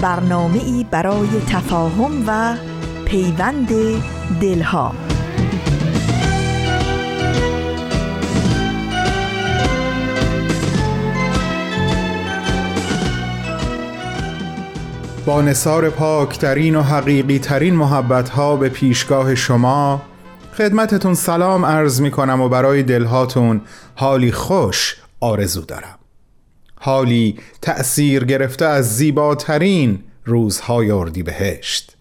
برنامه 0.00 0.58
ای 0.58 0.86
برای 0.90 1.28
تفاهم 1.48 2.24
و 2.26 2.56
پیوند 3.04 3.68
دلها. 4.40 4.92
با 15.26 15.42
نصار 15.42 15.90
پاکترین 15.90 16.76
و 16.76 16.82
حقیقی 16.82 17.38
ترین 17.38 17.74
محبت 17.74 18.28
ها 18.28 18.56
به 18.56 18.68
پیشگاه 18.68 19.34
شما 19.34 20.02
خدمتتون 20.56 21.14
سلام 21.14 21.64
عرض 21.64 22.00
می 22.00 22.10
کنم 22.10 22.40
و 22.40 22.48
برای 22.48 22.82
دلهاتون 22.82 23.60
حالی 23.94 24.32
خوش 24.32 24.96
آرزو 25.20 25.60
دارم. 25.60 26.05
حالی 26.86 27.36
تأثیر 27.62 28.24
گرفته 28.24 28.64
از 28.64 28.96
زیباترین 28.96 29.98
روزهای 30.24 30.90
اردی 30.90 31.22
بهشت 31.22 31.96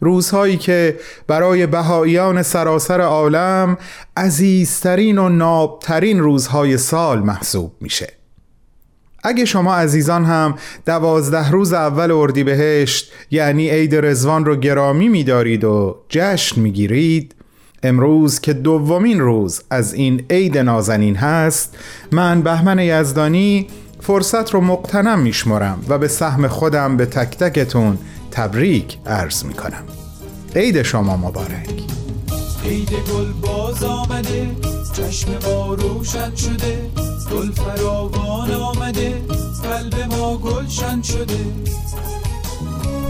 روزهایی 0.00 0.56
که 0.56 0.96
برای 1.26 1.66
بهاییان 1.66 2.42
سراسر 2.42 3.00
عالم 3.00 3.78
عزیزترین 4.16 5.18
و 5.18 5.28
نابترین 5.28 6.20
روزهای 6.20 6.78
سال 6.78 7.18
محسوب 7.18 7.72
میشه. 7.80 8.12
اگه 9.24 9.44
شما 9.44 9.74
عزیزان 9.74 10.24
هم 10.24 10.54
دوازده 10.86 11.50
روز 11.50 11.72
اول 11.72 12.10
اردیبهشت 12.10 13.12
یعنی 13.30 13.70
عید 13.70 13.94
رزوان 13.94 14.44
رو 14.44 14.56
گرامی 14.56 15.08
میدارید 15.08 15.64
و 15.64 15.96
جشن 16.08 16.60
می‌گیرید 16.60 17.34
امروز 17.82 18.40
که 18.40 18.52
دومین 18.52 19.20
روز 19.20 19.62
از 19.70 19.94
این 19.94 20.24
عید 20.30 20.58
نازنین 20.58 21.16
هست 21.16 21.78
من 22.12 22.42
بهمن 22.42 22.78
یزدانی 22.78 23.66
فرصت 24.06 24.50
رو 24.54 24.60
مقتنم 24.60 25.18
میشمرم 25.18 25.84
و 25.88 25.98
به 25.98 26.08
سهم 26.08 26.48
خودم 26.48 26.96
به 26.96 27.06
تک 27.06 27.36
تکتون 27.36 27.98
تبریک 28.30 28.98
عرض 29.06 29.44
می‌کنم. 29.44 29.84
عید 30.56 30.82
شما 30.82 31.16
مبارک. 31.16 31.70
عید 32.64 32.90
گل 32.90 33.32
باز 33.32 33.84
آمده 33.84 34.50
چشم 34.92 35.28
ما 35.44 35.74
روشن 35.74 36.34
شده 36.34 36.90
گل 37.32 37.52
فراوان 37.52 38.50
آمده 38.50 39.22
قلب 39.62 40.12
ما 40.12 40.36
گلشن 40.36 41.02
شده. 41.02 41.38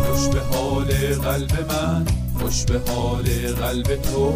خوش 0.05 0.29
به 0.29 0.41
حال 0.41 0.85
قلب 1.23 1.73
من 1.73 2.07
خوش 2.41 2.65
به 2.65 2.93
حال 2.93 3.25
قلب 3.61 4.03
تو 4.03 4.33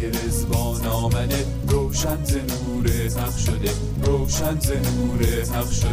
که 0.00 0.08
رزوان 0.26 0.86
آمده. 0.86 1.44
روشن 1.68 2.24
ز 2.24 2.32
نور 2.32 2.86
حق 3.22 3.36
شده. 3.36 3.70
روشن 4.04 4.58
ز 4.60 4.70
نور 4.70 5.56
حق 5.56 5.70
شده. 5.70 5.88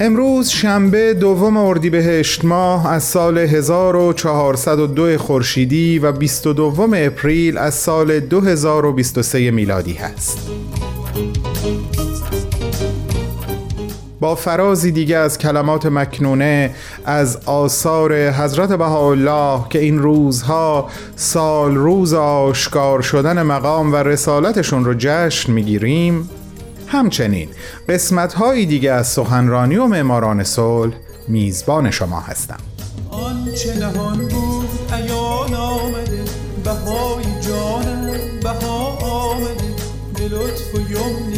امروز 0.00 0.48
شنبه 0.48 1.14
دوم 1.14 1.56
اردیبهشت 1.56 2.44
ماه 2.44 2.86
از 2.86 3.04
سال 3.04 3.38
1402 3.38 5.18
خورشیدی 5.18 5.98
و 5.98 6.12
22 6.12 6.88
اپریل 6.94 7.58
از 7.58 7.74
سال 7.74 8.20
2023 8.20 9.50
میلادی 9.50 9.92
هست. 9.92 10.38
با 14.22 14.34
فرازی 14.34 14.92
دیگه 14.92 15.16
از 15.16 15.38
کلمات 15.38 15.86
مکنونه 15.86 16.74
از 17.04 17.36
آثار 17.46 18.30
حضرت 18.30 18.72
بهاءالله 18.72 19.68
که 19.70 19.78
این 19.78 19.98
روزها 19.98 20.88
سال 21.16 21.74
روز 21.74 22.14
آشکار 22.14 23.02
شدن 23.02 23.42
مقام 23.42 23.92
و 23.92 23.96
رسالتشون 23.96 24.84
رو 24.84 24.94
جشن 24.98 25.52
می‌گیریم. 25.52 26.30
همچنین 26.86 27.48
قسمت 27.88 28.32
هایی 28.32 28.66
دیگه 28.66 28.92
از 28.92 29.06
سخنرانی 29.06 29.76
و 29.76 29.86
معماران 29.86 30.44
صلح 30.44 30.94
میزبان 31.28 31.90
شما 31.90 32.20
هستم. 32.20 32.58
آنچه 33.10 33.78
نهان 33.78 34.18
بود 34.18 34.68
ایان 34.92 35.54
آمده 35.54 36.24
بهای 36.64 37.24
جانم 37.40 38.10
بها 38.42 38.86
آمده 38.96 39.74
به 40.14 40.28
لطف 40.28 40.74
و 40.74 40.78
یمن 40.78 41.32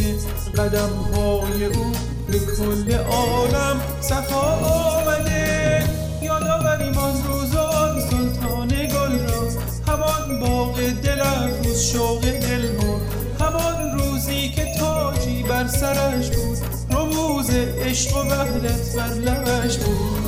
قدم 0.57 0.89
های 0.89 1.65
او 1.65 2.04
کل 2.39 2.93
عالم 2.93 3.81
صفا 4.01 4.55
آمده. 4.55 5.83
یادآوریم 6.21 6.97
آن 6.97 7.23
روز 7.23 7.55
آن 7.55 7.99
سلطان 7.99 8.67
گل 8.67 9.19
را. 9.27 9.49
همان 9.87 10.39
باغ 10.39 10.75
دل 11.03 11.21
افروز 11.21 11.81
شوق 11.81 12.21
دل 12.21 12.65
همان 13.39 13.99
روزی 13.99 14.49
که 14.49 14.65
تاجی 14.79 15.43
بر 15.43 15.67
سرش 15.67 16.29
بود. 16.29 16.57
رموز 16.91 17.49
عشق 17.49 18.17
و 18.17 18.19
وحدت 18.19 18.95
بر 18.95 19.13
لبش 19.13 19.77
بود. 19.77 20.24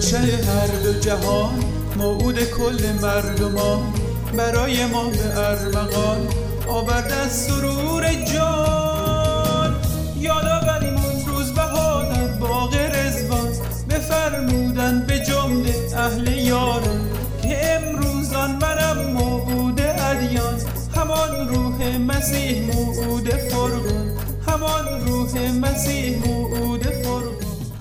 شاهنشه 0.00 0.18
هر 0.18 0.66
دو 0.66 0.92
جهان 1.00 1.64
موعود 1.96 2.38
کل 2.44 2.92
مردمان. 3.02 3.82
برای 4.36 4.86
ما 4.86 5.10
به 5.10 5.38
ارمغان 5.38 6.28
آورد 6.68 7.12
از 7.12 7.32
سرور 7.32 8.12
جان. 8.34 9.74
یادآوریم 10.20 10.96
اون 10.96 11.26
روز 11.26 11.52
بها 11.52 12.02
در 12.02 12.26
باغ 12.26 12.74
رزوان 12.74 13.48
بفرمودن 13.90 15.04
به 15.08 15.18
جمله 15.18 15.74
اهل 15.96 16.28
یاران 16.28 17.00
که 17.42 17.74
امروزان 17.76 18.50
منم 18.50 19.12
موعود 19.12 19.80
ادیان. 19.80 20.58
همان 20.96 21.48
روح 21.48 21.98
مسیح 21.98 22.74
موعود 22.74 23.28
فرقان. 23.28 24.16
همان 24.46 25.06
روح 25.06 25.50
مسیح 25.50 26.26
موعود 26.26 26.82
فرقان. 26.82 27.34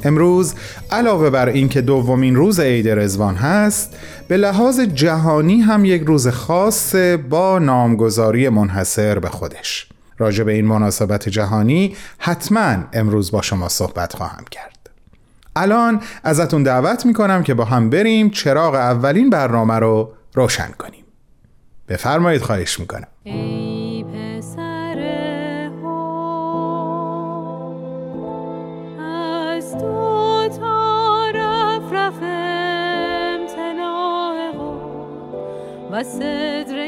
امروز 0.05 0.53
علاوه 0.93 1.29
بر 1.29 1.49
اینکه 1.49 1.81
دومین 1.81 2.35
روز 2.35 2.59
عید 2.59 2.89
رزوان 2.89 3.35
هست 3.35 3.97
به 4.27 4.37
لحاظ 4.37 4.79
جهانی 4.79 5.61
هم 5.61 5.85
یک 5.85 6.01
روز 6.01 6.27
خاص 6.27 6.95
با 7.29 7.59
نامگذاری 7.59 8.49
منحصر 8.49 9.19
به 9.19 9.29
خودش. 9.29 9.87
راجع 10.17 10.43
به 10.43 10.51
این 10.51 10.65
مناسبت 10.65 11.29
جهانی 11.29 11.95
حتما 12.17 12.75
امروز 12.93 13.31
با 13.31 13.41
شما 13.41 13.69
صحبت 13.69 14.15
خواهم 14.15 14.45
کرد. 14.51 14.89
الان 15.55 16.01
ازتون 16.23 16.63
دعوت 16.63 17.05
می‌کنم 17.05 17.43
که 17.43 17.53
با 17.53 17.65
هم 17.65 17.89
بریم 17.89 18.29
چراغ 18.29 18.75
اولین 18.75 19.29
برنامه 19.29 19.73
رو 19.73 20.13
روشن 20.33 20.71
کنیم. 20.79 21.03
بفرمایید 21.87 22.41
خواهش 22.41 22.79
می‌کنم. 22.79 23.07
و 36.03 36.82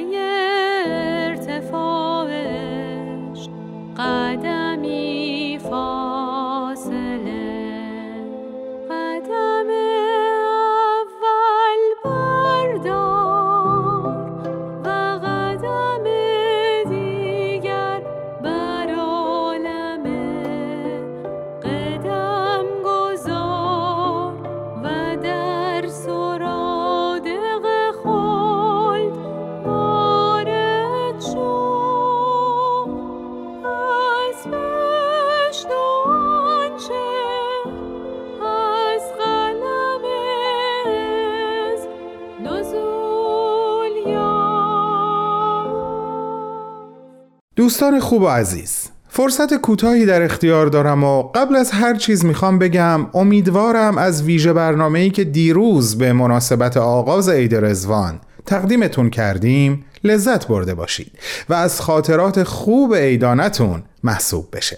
دوستان 47.76 48.00
خوب 48.00 48.22
و 48.22 48.28
عزیز 48.28 48.88
فرصت 49.10 49.54
کوتاهی 49.54 50.06
در 50.06 50.22
اختیار 50.22 50.68
دارم 50.68 51.04
و 51.04 51.24
قبل 51.24 51.56
از 51.56 51.72
هر 51.72 51.96
چیز 51.96 52.26
می‌خوام 52.26 52.60
بگم 52.60 53.08
امیدوارم 53.14 53.98
از 53.98 54.24
ویژه 54.24 54.54
برنامه‌ای 54.54 55.10
که 55.10 55.24
دیروز 55.24 55.98
به 55.98 56.14
مناسبت 56.14 56.78
آغاز 56.78 57.30
عید 57.30 57.56
رزوان 57.56 58.20
تقدیمتون 58.46 59.10
کردیم 59.10 59.86
لذت 60.04 60.48
برده 60.48 60.74
باشید 60.74 61.12
و 61.50 61.54
از 61.54 61.82
خاطرات 61.82 62.44
خوب 62.44 62.96
عیدانتون 62.96 63.84
محسوب 64.04 64.48
بشه. 64.54 64.78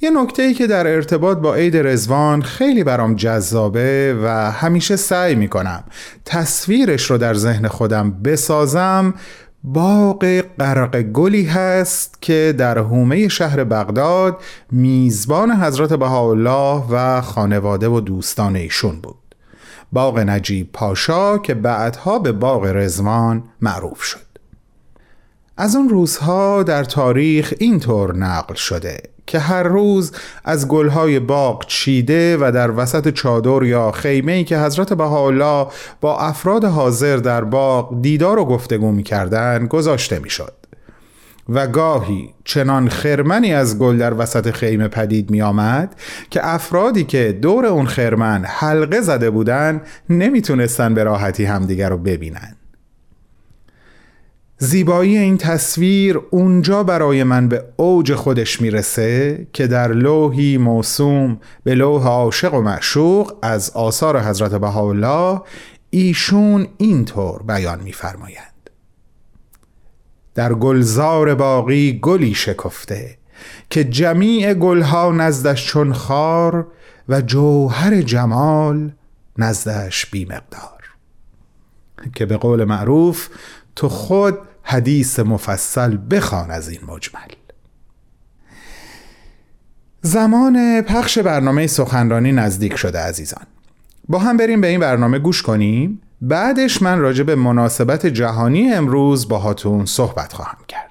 یه 0.00 0.10
نکته 0.10 0.42
ای 0.42 0.54
که 0.54 0.66
در 0.66 0.86
ارتباط 0.86 1.38
با 1.38 1.54
عید 1.54 1.76
رزوان 1.76 2.42
خیلی 2.42 2.84
برام 2.84 3.14
جذابه 3.14 4.18
و 4.22 4.50
همیشه 4.50 4.96
سعی 4.96 5.34
می‌کنم 5.34 5.84
تصویرش 6.24 7.10
رو 7.10 7.18
در 7.18 7.34
ذهن 7.34 7.68
خودم 7.68 8.10
بسازم 8.10 9.14
باغ 9.66 10.40
غرق 10.40 11.02
گلی 11.02 11.44
هست 11.44 12.22
که 12.22 12.54
در 12.58 12.78
حومه 12.78 13.28
شهر 13.28 13.64
بغداد 13.64 14.40
میزبان 14.72 15.50
حضرت 15.50 15.92
بهاءالله 15.92 16.84
و 16.90 17.20
خانواده 17.20 17.88
و 17.88 18.00
دوستان 18.00 18.56
ایشون 18.56 19.00
بود. 19.00 19.34
باغ 19.92 20.18
نجیب 20.18 20.72
پاشا 20.72 21.38
که 21.38 21.54
بعدها 21.54 22.18
به 22.18 22.32
باغ 22.32 22.64
رزوان 22.64 23.42
معروف 23.60 24.02
شد. 24.02 24.18
از 25.56 25.76
اون 25.76 25.88
روزها 25.88 26.62
در 26.62 26.84
تاریخ 26.84 27.54
اینطور 27.58 28.16
نقل 28.16 28.54
شده. 28.54 29.13
که 29.26 29.38
هر 29.38 29.62
روز 29.62 30.12
از 30.44 30.68
گلهای 30.68 31.20
باغ 31.20 31.66
چیده 31.66 32.36
و 32.36 32.52
در 32.54 32.70
وسط 32.70 33.08
چادر 33.08 33.62
یا 33.62 33.90
خیمه‌ای 33.90 34.44
که 34.44 34.58
حضرت 34.58 34.92
بهاءالله 34.92 35.66
با 36.00 36.18
افراد 36.18 36.64
حاضر 36.64 37.16
در 37.16 37.44
باغ 37.44 38.02
دیدار 38.02 38.38
و 38.38 38.44
گفتگو 38.44 38.92
می‌کردند 38.92 39.68
گذاشته 39.68 40.18
می‌شد. 40.18 40.52
و 41.48 41.66
گاهی 41.66 42.34
چنان 42.44 42.88
خرمنی 42.88 43.54
از 43.54 43.78
گل 43.78 43.98
در 43.98 44.14
وسط 44.14 44.50
خیمه 44.50 44.88
پدید 44.88 45.30
می 45.30 45.42
آمد 45.42 45.94
که 46.30 46.40
افرادی 46.54 47.04
که 47.04 47.38
دور 47.42 47.66
اون 47.66 47.86
خرمن 47.86 48.44
حلقه 48.44 49.00
زده 49.00 49.30
بودن 49.30 49.82
نمی‌تونستن 50.10 50.94
به 50.94 51.04
راحتی 51.04 51.44
همدیگر 51.44 51.88
رو 51.88 51.98
ببینن 51.98 52.56
زیبایی 54.58 55.18
این 55.18 55.38
تصویر 55.38 56.20
اونجا 56.30 56.82
برای 56.82 57.24
من 57.24 57.48
به 57.48 57.64
اوج 57.76 58.14
خودش 58.14 58.60
می‌رسه 58.60 59.46
که 59.52 59.66
در 59.66 59.92
لوحی 59.92 60.58
موسوم 60.58 61.40
به 61.64 61.74
لوح 61.74 62.06
عاشق 62.06 62.54
و 62.54 62.60
معشوق 62.60 63.32
از 63.42 63.70
آثار 63.70 64.20
حضرت 64.20 64.54
بهاءالله 64.54 65.40
ایشون 65.90 66.66
اینطور 66.78 67.42
بیان 67.42 67.80
میفرمایند. 67.80 68.70
در 70.34 70.54
گلزار 70.54 71.34
باقی 71.34 71.98
گلی 72.02 72.34
شکفته 72.34 73.18
که 73.70 73.84
جمیع 73.84 74.54
گلها 74.54 75.12
نزدش 75.12 75.66
چون 75.66 75.92
خار 75.92 76.66
و 77.08 77.20
جوهر 77.20 78.02
جمال 78.02 78.92
نزدش 79.38 80.06
بی 80.06 80.24
مقدار 80.24 80.84
که 82.14 82.26
به 82.26 82.36
قول 82.36 82.64
معروف 82.64 83.28
تو 83.76 83.88
خود 83.88 84.38
حدیث 84.62 85.18
مفصل 85.18 85.98
بخوان 86.10 86.50
از 86.50 86.68
این 86.68 86.80
مجمل. 86.86 87.28
زمان 90.02 90.82
پخش 90.82 91.18
برنامه 91.18 91.66
سخنرانی 91.66 92.32
نزدیک 92.32 92.76
شده 92.76 92.98
عزیزان. 92.98 93.46
با 94.08 94.18
هم 94.18 94.36
بریم 94.36 94.60
به 94.60 94.66
این 94.66 94.80
برنامه 94.80 95.18
گوش 95.18 95.42
کنیم. 95.42 96.00
بعدش 96.20 96.82
من 96.82 96.98
راجع 96.98 97.22
به 97.22 97.34
مناسبت 97.34 98.06
جهانی 98.06 98.72
امروز 98.72 99.28
با 99.28 99.38
هاتون 99.38 99.86
صحبت 99.86 100.32
خواهم 100.32 100.58
کرد. 100.68 100.90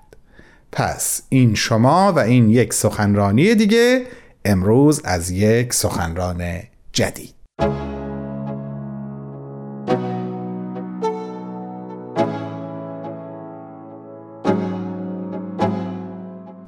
پس 0.72 1.22
این 1.30 1.56
شما 1.56 2.14
و 2.14 2.20
این 2.20 2.50
یک 2.50 2.74
سخنرانی 2.74 3.56
دیگه 3.56 4.04
امروز 4.46 5.02
از 5.04 5.32
یک 5.32 5.74
سخنران 5.74 6.44
جدید. 6.94 7.34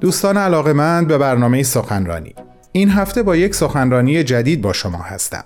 دوستان 0.06 0.36
علاقه 0.36 0.72
من 0.72 1.04
به 1.04 1.18
برنامه 1.18 1.62
سخنرانی. 1.62 2.34
این 2.72 2.90
هفته 2.90 3.22
با 3.22 3.36
یک 3.36 3.54
سخنرانی 3.54 4.24
جدید 4.24 4.60
با 4.62 4.72
شما 4.72 4.98
هستم. 4.98 5.44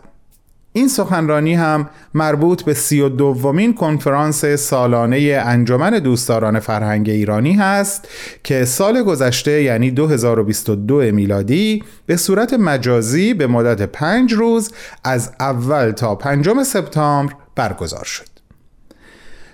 این 0.73 0.89
سخنرانی 0.89 1.55
هم 1.55 1.89
مربوط 2.15 2.63
به 2.63 2.75
سی 2.75 3.01
و 3.01 3.09
دومین 3.09 3.75
کنفرانس 3.75 4.45
سالانه 4.45 5.43
انجمن 5.45 5.91
دوستداران 5.91 6.61
فرهنگ 6.61 7.09
ایرانی 7.09 7.53
هست 7.53 8.09
که 8.45 8.65
سال 8.65 9.03
گذشته 9.03 9.63
یعنی 9.63 9.91
2022 9.91 10.95
میلادی 10.97 11.85
به 12.07 12.17
صورت 12.17 12.55
مجازی 12.55 13.35
به 13.35 13.47
مدت 13.47 13.83
پنج 13.83 14.33
روز 14.33 14.73
از 15.05 15.33
اول 15.41 15.91
تا 15.91 16.15
پنجم 16.15 16.65
سپتامبر 16.65 17.35
برگزار 17.57 18.05
شد. 18.05 18.30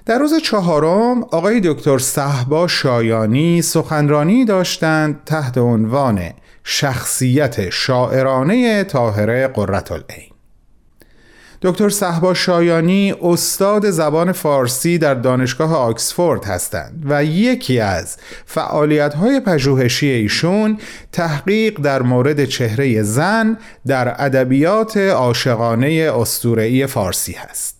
در 0.06 0.18
روز 0.18 0.34
چهارم 0.34 1.22
آقای 1.22 1.60
دکتر 1.64 1.98
صحبا 1.98 2.66
شایانی 2.66 3.62
سخنرانی 3.62 4.44
داشتند 4.44 5.24
تحت 5.24 5.58
عنوان 5.58 6.20
شخصیت 6.64 7.70
شاعرانه 7.70 8.84
طاهره 8.84 9.48
قرتالعین 9.48 10.30
دکتر 11.62 11.88
صحبا 11.88 12.34
شایانی 12.34 13.14
استاد 13.22 13.90
زبان 13.90 14.32
فارسی 14.32 14.98
در 14.98 15.14
دانشگاه 15.14 15.76
آکسفورد 15.76 16.44
هستند 16.44 17.04
و 17.08 17.24
یکی 17.24 17.80
از 17.80 18.16
فعالیت‌های 18.46 19.40
پژوهشی 19.40 20.06
ایشون 20.06 20.78
تحقیق 21.12 21.80
در 21.80 22.02
مورد 22.02 22.44
چهره 22.44 23.02
زن 23.02 23.58
در 23.86 24.24
ادبیات 24.24 24.96
عاشقانه 24.96 26.10
اسطوره‌ای 26.14 26.86
فارسی 26.86 27.32
هست. 27.32 27.75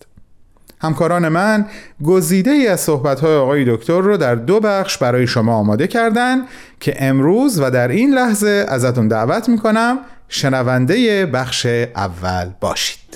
همکاران 0.81 1.27
من 1.27 1.65
گزیده 2.03 2.51
ای 2.51 2.67
از 2.67 2.79
صحبت‌های 2.79 3.35
آقای 3.35 3.75
دکتر 3.75 4.01
رو 4.01 4.17
در 4.17 4.35
دو 4.35 4.59
بخش 4.59 4.97
برای 4.97 5.27
شما 5.27 5.55
آماده 5.55 5.87
کردن 5.87 6.41
که 6.79 6.95
امروز 6.99 7.59
و 7.59 7.71
در 7.71 7.87
این 7.87 8.13
لحظه 8.13 8.65
ازتون 8.69 9.07
دعوت 9.07 9.49
می‌کنم 9.49 9.99
شنونده 10.29 11.25
بخش 11.25 11.65
اول 11.95 12.49
باشید. 12.61 13.06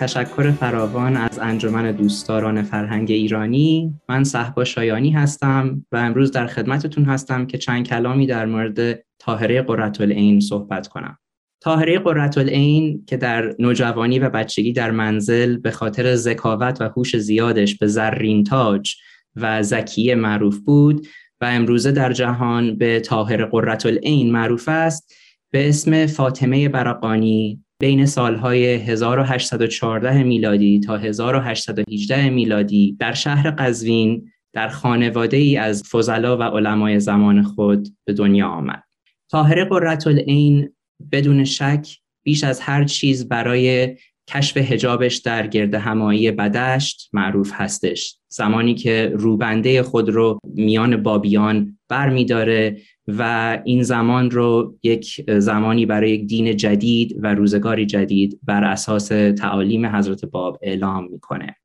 تشکر 0.00 0.50
فراوان 0.50 1.16
از 1.16 1.38
انجمن 1.38 1.92
دوستداران 1.92 2.62
فرهنگ 2.62 3.10
ایرانی. 3.10 3.94
من 4.08 4.24
صحبا 4.24 4.64
شایانی 4.64 5.10
هستم 5.10 5.86
و 5.92 5.96
امروز 5.96 6.32
در 6.32 6.46
خدمتتون 6.46 7.04
هستم 7.04 7.46
که 7.46 7.58
چند 7.58 7.86
کلامی 7.86 8.26
در 8.26 8.46
مورد 8.46 9.04
طاهره 9.18 9.62
قرتالعین 9.62 10.40
صحبت 10.40 10.88
کنم. 10.88 11.18
طاهره 11.60 11.98
قرتالعین 11.98 13.04
که 13.06 13.16
در 13.16 13.54
نوجوانی 13.58 14.18
و 14.18 14.30
بچگی 14.30 14.72
در 14.72 14.90
منزل 14.90 15.56
به 15.56 15.70
خاطر 15.70 16.14
ذکاوت 16.14 16.80
و 16.80 16.84
هوش 16.84 17.16
زیادش 17.16 17.74
به 17.74 17.86
زرین 17.86 18.44
تاج 18.44 18.94
و 19.36 19.62
زکیه 19.62 20.14
معروف 20.14 20.58
بود 20.58 21.06
و 21.40 21.44
امروزه 21.44 21.92
در 21.92 22.12
جهان 22.12 22.76
به 22.76 23.00
طاهر 23.00 23.44
قرتالعین 23.44 24.32
معروف 24.32 24.68
است 24.68 25.14
به 25.50 25.68
اسم 25.68 26.06
فاطمه 26.06 26.68
برقانی. 26.68 27.64
بین 27.80 28.06
سالهای 28.06 28.66
1814 28.66 30.22
میلادی 30.22 30.80
تا 30.80 30.96
1818 30.96 32.30
میلادی 32.30 32.96
در 33.00 33.14
شهر 33.14 33.50
قزوین 33.50 34.30
در 34.52 34.68
خانواده 34.68 35.36
ای 35.36 35.56
از 35.56 35.82
فضلا 35.82 36.36
و 36.36 36.42
علمای 36.42 37.00
زمان 37.00 37.42
خود 37.42 37.88
به 38.04 38.12
دنیا 38.12 38.48
آمد. 38.48 38.82
طاهره 39.30 39.64
قرتالعین 39.64 40.72
بدون 41.12 41.44
شک 41.44 41.88
بیش 42.24 42.44
از 42.44 42.60
هر 42.60 42.84
چیز 42.84 43.28
برای 43.28 43.96
کشف 44.28 44.56
هجابش 44.56 45.16
در 45.16 45.46
گرد 45.46 45.74
همایی 45.74 46.30
بدشت 46.30 47.10
معروف 47.12 47.52
هستش 47.54 48.18
زمانی 48.28 48.74
که 48.74 49.12
روبنده 49.14 49.82
خود 49.82 50.08
رو 50.08 50.38
میان 50.44 51.02
بابیان 51.02 51.78
بر 51.88 52.10
می 52.10 52.24
داره 52.24 52.76
و 53.08 53.58
این 53.64 53.82
زمان 53.82 54.30
رو 54.30 54.78
یک 54.82 55.30
زمانی 55.38 55.86
برای 55.86 56.10
یک 56.10 56.26
دین 56.26 56.56
جدید 56.56 57.16
و 57.22 57.34
روزگاری 57.34 57.86
جدید 57.86 58.40
بر 58.42 58.64
اساس 58.64 59.08
تعالیم 59.38 59.86
حضرت 59.86 60.24
باب 60.24 60.58
اعلام 60.62 61.08
می‌کنه. 61.10 61.56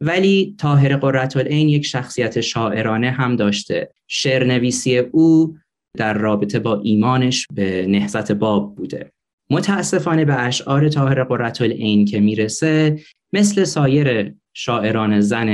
ولی 0.00 0.56
طاهر 0.58 0.96
قرتالعین 0.96 1.68
یک 1.68 1.86
شخصیت 1.86 2.40
شاعرانه 2.40 3.10
هم 3.10 3.36
داشته. 3.36 3.92
شعر 4.08 4.44
نویسی 4.44 4.98
او 4.98 5.56
در 5.96 6.18
رابطه 6.18 6.58
با 6.58 6.80
ایمانش 6.80 7.46
به 7.54 7.86
نهضت 7.88 8.32
باب 8.32 8.74
بوده. 8.74 9.12
متاسفانه 9.50 10.24
به 10.24 10.40
اشعار 10.40 10.88
طاهر 10.88 11.24
قرتالعین 11.24 12.04
که 12.04 12.20
می‌رسه 12.20 13.00
مثل 13.32 13.64
سایر 13.64 14.34
شاعران 14.54 15.20
زن 15.20 15.48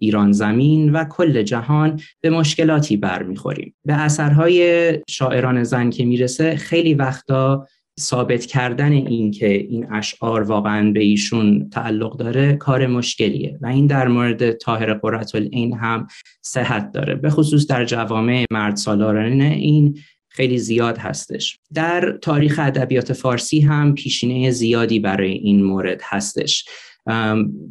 ایران 0.00 0.32
زمین 0.32 0.92
و 0.92 1.04
کل 1.04 1.42
جهان 1.42 2.00
به 2.20 2.30
مشکلاتی 2.30 2.96
برمیخوریم. 2.96 3.74
به 3.84 3.92
اثرهای 3.92 4.92
شاعران 5.08 5.64
زن 5.64 5.90
که 5.90 6.04
می‌رسه 6.04 6.56
خیلی 6.56 6.94
وقتا 6.94 7.66
ثابت 8.00 8.46
کردن 8.46 8.92
این 8.92 9.30
که 9.30 9.52
این 9.52 9.92
اشعار 9.92 10.42
واقعا 10.42 10.90
به 10.92 11.00
ایشون 11.00 11.70
تعلق 11.70 12.16
داره 12.16 12.56
کار 12.56 12.86
مشکلیه 12.86 13.58
و 13.60 13.66
این 13.66 13.86
در 13.86 14.08
مورد 14.08 14.52
طاهر 14.52 14.94
قررت 14.94 15.34
این 15.34 15.74
هم 15.74 16.06
صحت 16.42 16.92
داره. 16.92 17.14
به 17.14 17.30
خصوص 17.30 17.66
در 17.66 17.84
جوامع 17.84 18.44
مرد 18.50 18.76
سالارانه 18.76 19.44
این 19.44 19.98
خیلی 20.28 20.58
زیاد 20.58 20.98
هستش. 20.98 21.58
در 21.74 22.18
تاریخ 22.22 22.60
ادبیات 22.62 23.12
فارسی 23.12 23.60
هم 23.60 23.94
پیشینه 23.94 24.50
زیادی 24.50 24.98
برای 24.98 25.32
این 25.32 25.64
مورد 25.64 26.00
هستش. 26.04 26.64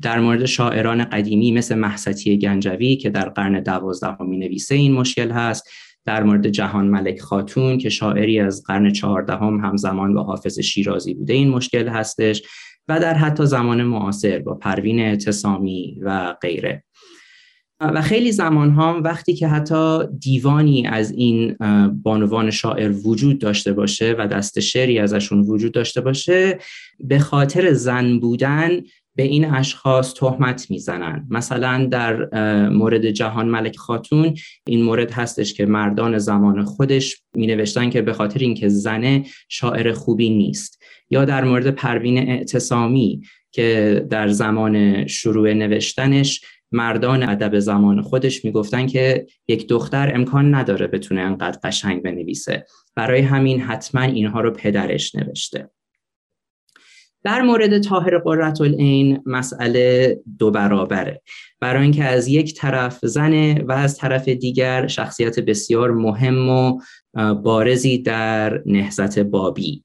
در 0.01 0.19
مورد 0.19 0.45
شاعران 0.45 1.03
قدیمی 1.03 1.51
مثل 1.51 1.75
محستی 1.75 2.37
گنجوی 2.37 2.95
که 2.95 3.09
در 3.09 3.29
قرن 3.29 3.63
دوازدهم 3.63 4.29
می 4.29 4.37
نویسه 4.37 4.75
این 4.75 4.93
مشکل 4.93 5.31
هست 5.31 5.69
در 6.05 6.23
مورد 6.23 6.47
جهان 6.47 6.87
ملک 6.87 7.19
خاتون 7.19 7.77
که 7.77 7.89
شاعری 7.89 8.39
از 8.39 8.63
قرن 8.63 8.91
چهاردهم 8.91 9.55
هم 9.57 9.65
همزمان 9.65 10.13
با 10.13 10.23
حافظ 10.23 10.59
شیرازی 10.59 11.13
بوده 11.13 11.33
این 11.33 11.49
مشکل 11.49 11.87
هستش 11.87 12.41
و 12.87 12.99
در 12.99 13.13
حتی 13.13 13.45
زمان 13.45 13.83
معاصر 13.83 14.39
با 14.39 14.55
پروین 14.55 14.99
اعتصامی 14.99 15.99
و 16.01 16.35
غیره. 16.41 16.83
و 17.81 18.01
خیلی 18.01 18.31
زمان 18.31 18.69
ها 18.69 19.01
وقتی 19.03 19.33
که 19.33 19.47
حتی 19.47 19.99
دیوانی 20.19 20.87
از 20.87 21.11
این 21.11 21.57
بانوان 22.03 22.51
شاعر 22.51 22.91
وجود 22.91 23.39
داشته 23.39 23.73
باشه 23.73 24.15
و 24.19 24.27
دست 24.27 24.59
شعری 24.59 24.99
ازشون 24.99 25.41
وجود 25.41 25.71
داشته 25.71 26.01
باشه 26.01 26.59
به 26.99 27.19
خاطر 27.19 27.73
زن 27.73 28.19
بودن 28.19 28.81
به 29.15 29.23
این 29.23 29.45
اشخاص 29.45 30.13
تهمت 30.13 30.71
می‌زنن. 30.71 31.27
مثلا 31.29 31.85
در 31.85 32.29
مورد 32.69 33.09
جهان 33.09 33.47
ملک 33.47 33.77
خاتون 33.77 34.35
این 34.67 34.83
مورد 34.83 35.11
هستش 35.11 35.53
که 35.53 35.65
مردان 35.65 36.17
زمان 36.17 36.63
خودش 36.63 37.21
می 37.35 37.47
نوشتن 37.47 37.89
که 37.89 38.01
به 38.01 38.13
خاطر 38.13 38.39
اینکه 38.39 38.69
زنه 38.69 39.25
شاعر 39.49 39.91
خوبی 39.91 40.29
نیست. 40.29 40.83
یا 41.09 41.25
در 41.25 41.43
مورد 41.43 41.67
پروین 41.67 42.17
اعتصامی 42.17 43.21
که 43.51 44.05
در 44.09 44.27
زمان 44.27 45.07
شروع 45.07 45.53
نوشتنش 45.53 46.41
مردان 46.71 47.29
ادب 47.29 47.59
زمان 47.59 48.01
خودش 48.01 48.45
می‌گفتن 48.45 48.87
که 48.87 49.25
یک 49.47 49.67
دختر 49.67 50.15
امکان 50.15 50.55
نداره 50.55 50.87
بتونه 50.87 51.21
انقدر 51.21 51.59
قشنگ 51.63 52.03
بنویسه. 52.03 52.65
برای 52.95 53.21
همین 53.21 53.61
حتما 53.61 54.01
اینها 54.01 54.41
رو 54.41 54.51
پدرش 54.51 55.15
نوشته. 55.15 55.69
در 57.23 57.41
مورد 57.41 57.79
طاهر 57.79 58.17
قررت 58.17 58.61
این 58.61 59.23
مسئله 59.25 60.17
دو 60.39 60.51
برابره. 60.51 61.21
برای 61.59 61.83
اینکه 61.83 62.03
از 62.03 62.27
یک 62.27 62.55
طرف 62.55 62.99
زنه 63.05 63.63
و 63.63 63.71
از 63.71 63.97
طرف 63.97 64.27
دیگر 64.27 64.87
شخصیت 64.87 65.39
بسیار 65.39 65.91
مهم 65.91 66.49
و 66.49 66.79
بارزی 67.33 67.97
در 67.97 68.61
نهزت 68.65 69.19
بابی. 69.19 69.83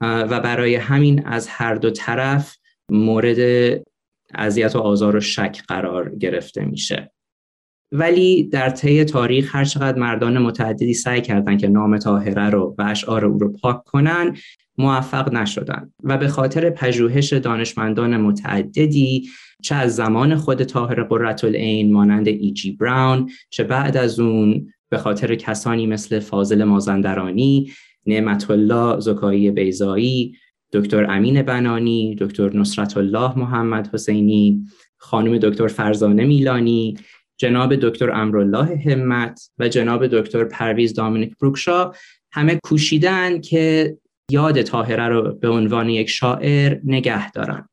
و 0.00 0.40
برای 0.40 0.74
همین 0.74 1.26
از 1.26 1.48
هر 1.48 1.74
دو 1.74 1.90
طرف 1.90 2.56
مورد 2.90 3.38
اذیت 4.34 4.76
و 4.76 4.78
آزار 4.78 5.16
و 5.16 5.20
شک 5.20 5.62
قرار 5.68 6.14
گرفته 6.14 6.64
میشه. 6.64 7.12
ولی 7.92 8.48
در 8.48 8.70
طی 8.70 9.04
تاریخ 9.04 9.56
هر 9.56 9.64
چقدر 9.64 9.98
مردان 9.98 10.38
متعددی 10.38 10.94
سعی 10.94 11.20
کردند 11.20 11.60
که 11.60 11.68
نام 11.68 11.98
طاهره 11.98 12.50
رو 12.50 12.74
و 12.78 12.82
اشعار 12.82 13.24
او 13.24 13.38
رو 13.38 13.52
پاک 13.52 13.84
کنن 13.84 14.36
موفق 14.78 15.32
نشدن. 15.32 15.92
و 16.04 16.18
به 16.18 16.28
خاطر 16.28 16.70
پژوهش 16.70 17.32
دانشمندان 17.32 18.16
متعددی 18.16 19.28
چه 19.62 19.74
از 19.74 19.96
زمان 19.96 20.36
خود 20.36 20.64
طاهر 20.64 21.02
قررت 21.02 21.44
العین 21.44 21.92
مانند 21.92 22.28
ای 22.28 22.52
جی 22.52 22.72
براون 22.72 23.30
چه 23.50 23.64
بعد 23.64 23.96
از 23.96 24.20
اون 24.20 24.72
به 24.88 24.98
خاطر 24.98 25.34
کسانی 25.34 25.86
مثل 25.86 26.20
فاضل 26.20 26.64
مازندرانی 26.64 27.72
نعمت 28.06 28.50
الله 28.50 29.00
زکایی 29.00 29.50
بیزایی 29.50 30.36
دکتر 30.72 31.10
امین 31.10 31.42
بنانی 31.42 32.16
دکتر 32.18 32.56
نصرت 32.56 32.96
الله 32.96 33.38
محمد 33.38 33.90
حسینی 33.94 34.64
خانم 34.96 35.38
دکتر 35.38 35.66
فرزانه 35.66 36.24
میلانی 36.24 36.96
جناب 37.36 37.76
دکتر 37.76 38.10
امرالله 38.10 38.82
همت 38.86 39.50
و 39.58 39.68
جناب 39.68 40.06
دکتر 40.06 40.44
پرویز 40.44 40.94
دامینیک 40.94 41.38
بروکشا 41.40 41.92
همه 42.32 42.58
کوشیدن 42.64 43.40
که 43.40 43.96
یاد 44.30 44.62
تاهره 44.62 45.08
رو 45.08 45.34
به 45.34 45.48
عنوان 45.48 45.88
یک 45.88 46.08
شاعر 46.08 46.78
نگه 46.84 47.30
دارن 47.30 47.68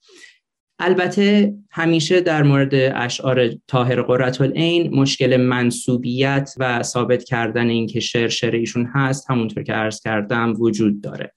البته 0.79 1.53
همیشه 1.71 2.21
در 2.21 2.43
مورد 2.43 2.75
اشعار 2.75 3.49
تاهر 3.67 4.01
قررت 4.01 4.41
العین 4.41 4.95
مشکل 4.95 5.37
منصوبیت 5.37 6.53
و 6.57 6.83
ثابت 6.83 7.23
کردن 7.23 7.69
اینکه 7.69 7.99
شعر 7.99 8.27
شعر 8.27 8.55
ایشون 8.55 8.89
هست 8.93 9.29
همونطور 9.29 9.63
که 9.63 9.73
عرض 9.73 10.01
کردم 10.01 10.53
وجود 10.59 11.01
داره. 11.01 11.33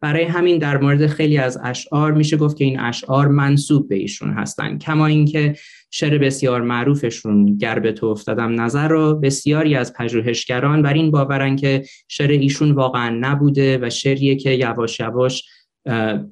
برای 0.00 0.24
همین 0.24 0.58
در 0.58 0.78
مورد 0.78 1.06
خیلی 1.06 1.38
از 1.38 1.58
اشعار 1.64 2.12
میشه 2.12 2.36
گفت 2.36 2.56
که 2.56 2.64
این 2.64 2.80
اشعار 2.80 3.28
منصوب 3.28 3.88
به 3.88 3.94
ایشون 3.94 4.32
هستن 4.32 4.78
کما 4.78 5.06
اینکه 5.06 5.56
شعر 5.90 6.18
بسیار 6.18 6.62
معروفشون 6.62 7.56
گر 7.56 7.90
تو 7.92 8.06
افتادم 8.06 8.60
نظر 8.60 8.88
رو 8.88 9.14
بسیاری 9.14 9.74
از 9.74 9.92
پژوهشگران 9.92 10.82
بر 10.82 10.92
این 10.92 11.10
باورن 11.10 11.56
که 11.56 11.84
شعر 12.08 12.30
ایشون 12.30 12.72
واقعا 12.72 13.18
نبوده 13.20 13.78
و 13.82 13.90
شعریه 13.90 14.36
که 14.36 14.50
یواش 14.50 15.00
یواش 15.00 15.44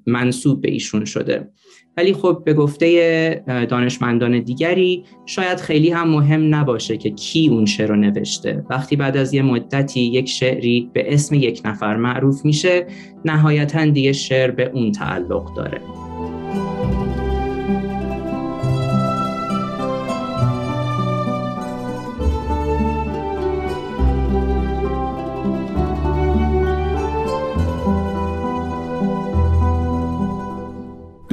منصوب 0.06 0.60
به 0.60 0.70
ایشون 0.70 1.04
شده. 1.04 1.50
ولی 1.96 2.12
خب 2.12 2.42
به 2.44 2.54
گفته 2.54 3.66
دانشمندان 3.70 4.40
دیگری 4.40 5.04
شاید 5.26 5.60
خیلی 5.60 5.90
هم 5.90 6.08
مهم 6.08 6.54
نباشه 6.54 6.96
که 6.96 7.10
کی 7.10 7.48
اون 7.48 7.66
شعر 7.66 7.88
رو 7.88 7.96
نوشته. 7.96 8.64
وقتی 8.70 8.96
بعد 8.96 9.16
از 9.16 9.34
یه 9.34 9.42
مدتی 9.42 10.00
یک 10.00 10.28
شعری 10.28 10.90
به 10.92 11.14
اسم 11.14 11.34
یک 11.34 11.62
نفر 11.64 11.96
معروف 11.96 12.44
میشه 12.44 12.86
نهایتا 13.24 13.86
دیگه 13.86 14.12
شعر 14.12 14.50
به 14.50 14.70
اون 14.74 14.92
تعلق 14.92 15.54
داره. 15.56 15.80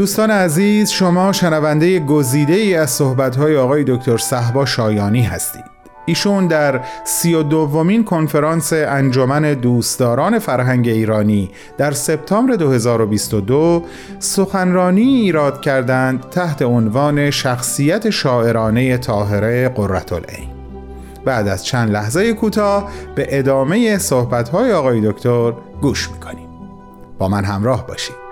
دوستان 0.03 0.31
عزیز 0.31 0.89
شما 0.89 1.31
شنونده 1.31 2.00
گزیده 2.00 2.53
ای 2.53 2.75
از 2.75 2.89
صحبت‌های 2.89 3.57
آقای 3.57 3.83
دکتر 3.83 4.17
صحبا 4.17 4.65
شایانی 4.65 5.22
هستید. 5.22 5.63
ایشون 6.05 6.48
در 6.48 6.81
سی 7.03 7.33
و 7.33 7.43
دومین 7.43 8.03
کنفرانس 8.03 8.74
انجمن 8.74 9.53
دوستداران 9.53 10.39
فرهنگ 10.39 10.88
ایرانی 10.88 11.51
در 11.77 11.91
سپتامبر 11.91 12.55
2022 12.55 13.83
سخنرانی 14.19 15.01
ایراد 15.01 15.62
کردند 15.62 16.29
تحت 16.29 16.62
عنوان 16.62 17.31
شخصیت 17.31 18.10
شاعرانه 18.10 18.98
طاهره 18.98 19.69
قرتالعین 19.69 20.50
بعد 21.25 21.48
از 21.48 21.65
چند 21.65 21.91
لحظه 21.91 22.33
کوتاه 22.33 22.89
به 23.15 23.27
ادامه 23.29 23.98
صحبت‌های 23.98 24.72
آقای 24.74 25.12
دکتر 25.12 25.53
گوش 25.81 26.10
می‌کنیم. 26.12 26.50
با 27.19 27.27
من 27.27 27.43
همراه 27.43 27.88
باشید. 27.88 28.23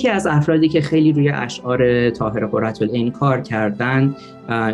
یکی 0.00 0.08
از 0.08 0.26
افرادی 0.26 0.68
که 0.68 0.80
خیلی 0.80 1.12
روی 1.12 1.28
اشعار 1.28 2.10
طاهر 2.10 2.46
قررت 2.46 2.82
این 2.82 3.10
کار 3.10 3.40
کردند 3.40 4.16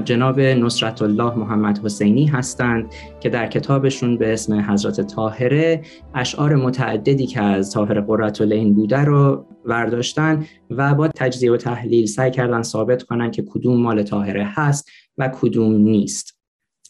جناب 0.04 0.40
نصرت 0.40 1.02
الله 1.02 1.34
محمد 1.34 1.78
حسینی 1.84 2.26
هستند 2.26 2.86
که 3.20 3.28
در 3.28 3.46
کتابشون 3.46 4.18
به 4.18 4.32
اسم 4.32 4.60
حضرت 4.70 5.00
طاهره 5.00 5.82
اشعار 6.14 6.56
متعددی 6.56 7.26
که 7.26 7.42
از 7.42 7.70
طاهر 7.70 8.00
قررت 8.00 8.40
این 8.40 8.74
بوده 8.74 8.98
رو 8.98 9.46
برداشتن 9.64 10.46
و 10.70 10.94
با 10.94 11.08
تجزیه 11.08 11.52
و 11.52 11.56
تحلیل 11.56 12.06
سعی 12.06 12.30
کردن 12.30 12.62
ثابت 12.62 13.02
کنن 13.02 13.30
که 13.30 13.42
کدوم 13.42 13.80
مال 13.80 14.02
طاهره 14.02 14.44
هست 14.54 14.90
و 15.18 15.28
کدوم 15.28 15.72
نیست. 15.72 16.38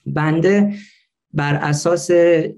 بنده 0.06 0.74
بر 1.36 1.54
اساس 1.54 2.10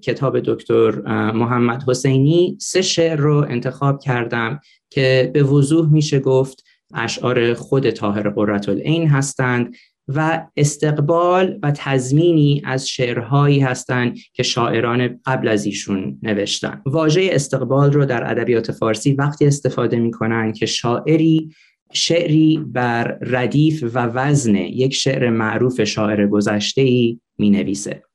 کتاب 0.02 0.40
دکتر 0.40 1.00
محمد 1.32 1.84
حسینی 1.88 2.56
سه 2.60 2.82
شعر 2.82 3.16
رو 3.16 3.46
انتخاب 3.48 4.00
کردم 4.00 4.60
که 4.90 5.30
به 5.34 5.42
وضوح 5.42 5.92
میشه 5.92 6.20
گفت 6.20 6.64
اشعار 6.94 7.54
خود 7.54 7.90
طاهر 7.90 8.30
قررت 8.30 8.68
العین 8.68 9.08
هستند 9.08 9.74
و 10.08 10.46
استقبال 10.56 11.58
و 11.62 11.72
تضمینی 11.76 12.62
از 12.64 12.88
شعرهایی 12.88 13.60
هستند 13.60 14.18
که 14.32 14.42
شاعران 14.42 15.20
قبل 15.26 15.48
از 15.48 15.66
ایشون 15.66 16.18
نوشتن. 16.22 16.82
واژه 16.86 17.28
استقبال 17.32 17.92
رو 17.92 18.04
در 18.04 18.30
ادبیات 18.30 18.72
فارسی 18.72 19.12
وقتی 19.12 19.46
استفاده 19.46 19.96
می‌کنن 19.96 20.52
که 20.52 20.66
شاعری 20.66 21.50
شعری 21.92 22.64
بر 22.66 23.18
ردیف 23.20 23.84
و 23.94 24.06
وزن 24.06 24.54
یک 24.54 24.94
شعر 24.94 25.30
معروف 25.30 25.84
شاعر 25.84 26.26
گذشته 26.26 26.82
ای 26.82 27.20
می 27.38 27.50
نویسه 27.50 28.07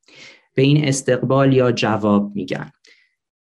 به 0.54 0.62
این 0.62 0.88
استقبال 0.88 1.54
یا 1.54 1.72
جواب 1.72 2.32
میگن. 2.36 2.72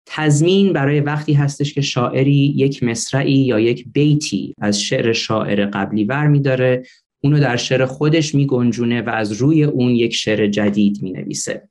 تضمین 0.05 0.73
برای 0.73 0.99
وقتی 0.99 1.33
هستش 1.33 1.73
که 1.73 1.81
شاعری 1.81 2.53
یک 2.55 2.83
مصرعی 2.83 3.33
یا 3.33 3.59
یک 3.59 3.85
بیتی 3.93 4.55
از 4.61 4.81
شعر 4.81 5.13
شاعر 5.13 5.65
قبلی 5.65 6.03
ور 6.03 6.27
میداره 6.27 6.83
اونو 7.23 7.39
در 7.39 7.57
شعر 7.57 7.85
خودش 7.85 8.35
میگنجونه 8.35 9.01
و 9.01 9.09
از 9.09 9.31
روی 9.31 9.63
اون 9.63 9.91
یک 9.91 10.13
شعر 10.13 10.47
جدید 10.47 11.01
می‌نویسه. 11.01 11.69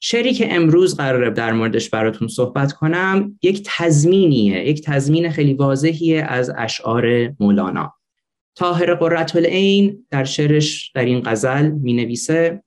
شعری 0.00 0.32
که 0.32 0.54
امروز 0.54 0.96
قراره 0.96 1.30
در 1.30 1.52
موردش 1.52 1.90
براتون 1.90 2.28
صحبت 2.28 2.72
کنم 2.72 3.38
یک 3.42 3.62
تضمینیه 3.66 4.68
یک 4.68 4.82
تضمین 4.82 5.30
خیلی 5.30 5.54
واضحیه 5.54 6.22
از 6.22 6.50
اشعار 6.58 7.34
مولانا. 7.40 7.94
طاهر 8.54 8.94
قررت 8.94 9.36
العین 9.36 10.06
در 10.10 10.24
شعرش 10.24 10.90
در 10.94 11.04
این 11.04 11.22
غزل 11.24 11.70
می 11.70 11.92
نویسه 11.92 12.62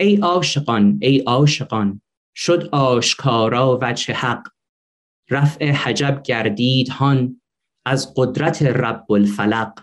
ای 0.00 0.16
عاشقان 0.16 0.98
ای 1.02 1.18
عاشقان 1.18 2.00
شد 2.34 2.68
آشکارا 2.72 3.78
وجه 3.82 4.14
حق. 4.14 4.48
رفع 5.30 5.70
حجب 5.70 6.22
گردید 6.24 6.88
هان 6.88 7.40
از 7.86 8.14
قدرت 8.16 8.62
رب 8.62 9.12
الفلق. 9.12 9.80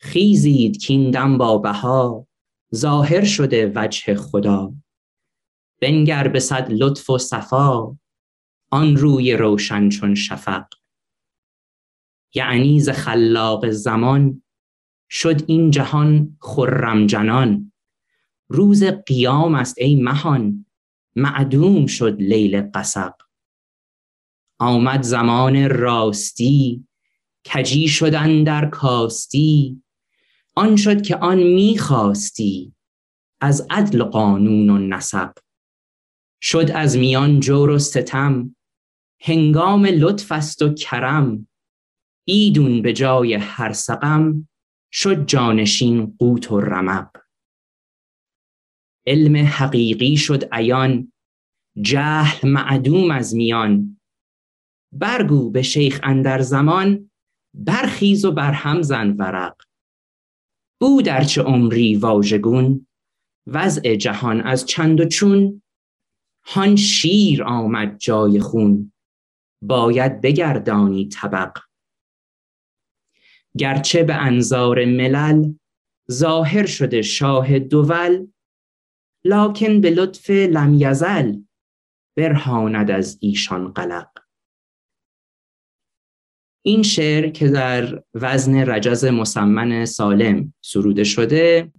خیزید 0.00 0.78
کیندم 0.78 1.38
با 1.38 1.58
بها 1.58 2.26
ظاهر 2.74 3.24
شده 3.24 3.72
وجه 3.74 4.14
خدا. 4.14 4.74
بنگر 5.82 6.28
به 6.28 6.40
صد 6.40 6.72
لطف 6.72 7.10
و 7.10 7.18
صفا 7.18 7.96
آن 8.70 8.96
روی 8.96 9.32
روشن 9.32 9.88
چون 9.88 10.14
شفق. 10.14 10.66
یعنی 12.34 12.80
ز 12.80 12.88
خلاق 12.88 13.70
زمان 13.70 14.42
شد 15.10 15.50
این 15.50 15.70
جهان 15.70 16.36
خرم 16.40 17.06
جنان. 17.06 17.72
روز 18.48 18.84
قیام 18.84 19.54
است 19.54 19.78
ای 19.78 19.96
مهان. 19.96 20.66
معدوم 21.16 21.86
شد 21.86 22.16
لیل 22.20 22.70
قسق 22.74 23.14
آمد 24.58 25.02
زمان 25.02 25.70
راستی 25.70 26.86
کجی 27.54 27.88
شدن 27.88 28.44
در 28.44 28.66
کاستی. 28.66 29.82
آن 30.54 30.76
شد 30.76 31.02
که 31.02 31.16
آن 31.16 31.42
می‌خواستی 31.42 32.74
از 33.40 33.66
عدل 33.70 34.02
قانون 34.02 34.70
و 34.70 34.78
نسق 34.78 35.32
شد 36.40 36.70
از 36.74 36.96
میان 36.96 37.40
جور 37.40 37.70
و 37.70 37.78
ستم 37.78 38.56
هنگام 39.20 39.86
لطف 39.86 40.32
است 40.32 40.62
و 40.62 40.74
کرم. 40.74 41.48
ایدون 42.24 42.82
به 42.82 42.92
جای 42.92 43.34
هر 43.34 43.72
سقم 43.72 44.48
شد 44.92 45.26
جانشین 45.26 46.16
قوت 46.18 46.52
و 46.52 46.60
رمق 46.60 47.23
علم 49.06 49.36
حقیقی 49.36 50.16
شد 50.16 50.48
عیان 50.52 51.12
جهل 51.80 52.48
معدوم 52.48 53.10
از 53.10 53.34
میان. 53.34 54.00
برگو 54.92 55.50
به 55.50 55.62
شیخ 55.62 56.00
اندر 56.02 56.40
زمان 56.40 57.10
برخیز 57.54 58.24
و 58.24 58.32
برهم 58.32 58.82
زن 58.82 59.10
ورق. 59.10 59.56
بود 60.80 61.20
چه 61.20 61.42
عمری 61.42 61.96
واژگون 61.96 62.86
وضع 63.46 63.96
جهان 63.96 64.40
از 64.40 64.66
چند 64.66 65.00
و 65.00 65.04
چون. 65.04 65.62
هان 66.46 66.76
شیر 66.76 67.44
آمد 67.44 67.98
جای 67.98 68.40
خون 68.40 68.92
باید 69.62 70.20
بگردانی 70.20 71.08
طبق. 71.08 71.58
گرچه 73.58 74.02
به 74.02 74.14
انظار 74.14 74.84
ملل 74.84 75.52
ظاهر 76.12 76.66
شده 76.66 77.02
شاه 77.02 77.58
دول 77.58 78.26
لکن 79.24 79.80
به 79.80 79.90
لطف 79.90 80.30
لم 80.30 80.74
یزل 80.74 81.36
برهاند 82.16 82.90
از 82.90 83.18
ایشان 83.20 83.72
قلق. 83.72 84.08
این 86.66 86.82
شعر 86.82 87.28
که 87.28 87.48
در 87.48 88.02
وزن 88.14 88.54
رجز 88.54 89.04
مسمن 89.04 89.84
سالم 89.84 90.54
سروده 90.60 91.04
شده 91.04 91.72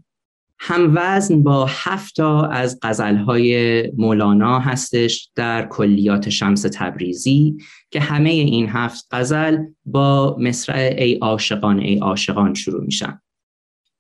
هم 0.60 0.92
وزن 0.96 1.44
با 1.44 1.66
هفتا 1.66 2.42
از 2.42 2.80
غزلهای 2.82 3.84
مولانا 3.98 4.60
هستش 4.60 5.32
در 5.36 5.68
کلیات 5.68 6.30
شمس 6.30 6.62
تبریزی 6.74 7.58
که 7.92 8.00
همه 8.00 8.30
این 8.30 8.70
هفت 8.70 9.08
غزل 9.12 9.58
با 9.86 10.38
مصرع 10.40 10.96
ای 10.98 11.16
عاشقان 11.16 11.80
ای 11.80 11.98
عاشقان 11.98 12.54
شروع 12.54 12.84
میشن. 12.84 13.22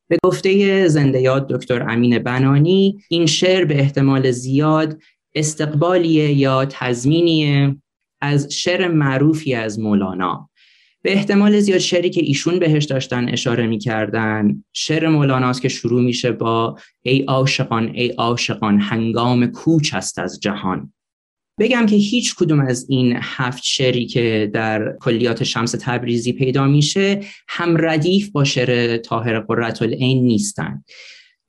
به 0.07 0.17
گفته 0.23 0.87
زنده 0.87 1.21
یاد 1.21 1.47
دکتر 1.49 1.89
امین 1.89 2.19
بنانی 2.19 3.03
این 3.09 3.25
شعر 3.25 3.65
به 3.65 3.79
احتمال 3.79 4.31
زیاد 4.31 5.01
استقبالیه 5.35 6.33
یا 6.33 6.65
تضمینیه 6.69 7.75
از 8.21 8.53
شعر 8.53 8.87
معروفی 8.87 9.53
از 9.53 9.79
مولانا. 9.79 10.49
به 11.01 11.13
احتمال 11.13 11.59
زیاد 11.59 11.79
شعری 11.79 12.09
که 12.09 12.21
ایشون 12.23 12.59
بهش 12.59 12.85
داشتن 12.85 13.29
اشاره 13.29 13.67
می‌کردن 13.67 14.63
شعر 14.73 15.09
مولاناست 15.09 15.61
که 15.61 15.69
شروع 15.69 16.01
میشه 16.01 16.31
با 16.31 16.77
ای 17.01 17.21
عاشقان 17.21 17.91
ای 17.93 18.09
عاشقان 18.09 18.79
هنگام 18.79 19.47
کوچ 19.47 19.93
است 19.93 20.19
از 20.19 20.39
جهان. 20.39 20.93
بگم 21.59 21.85
که 21.85 21.95
هیچ 21.95 22.35
کدوم 22.35 22.59
از 22.59 22.85
این 22.89 23.17
هفت 23.21 23.63
شعری 23.63 24.05
که 24.05 24.49
در 24.53 24.95
کلیات 24.99 25.43
شمس 25.43 25.75
تبریزی 25.81 26.33
پیدا 26.33 26.67
میشه 26.67 27.19
هم 27.47 27.75
ردیف 27.77 28.29
با 28.29 28.43
شعر 28.43 28.97
طاهر 28.97 29.39
قررت 29.39 29.81
العین 29.81 30.23
نیستن. 30.23 30.83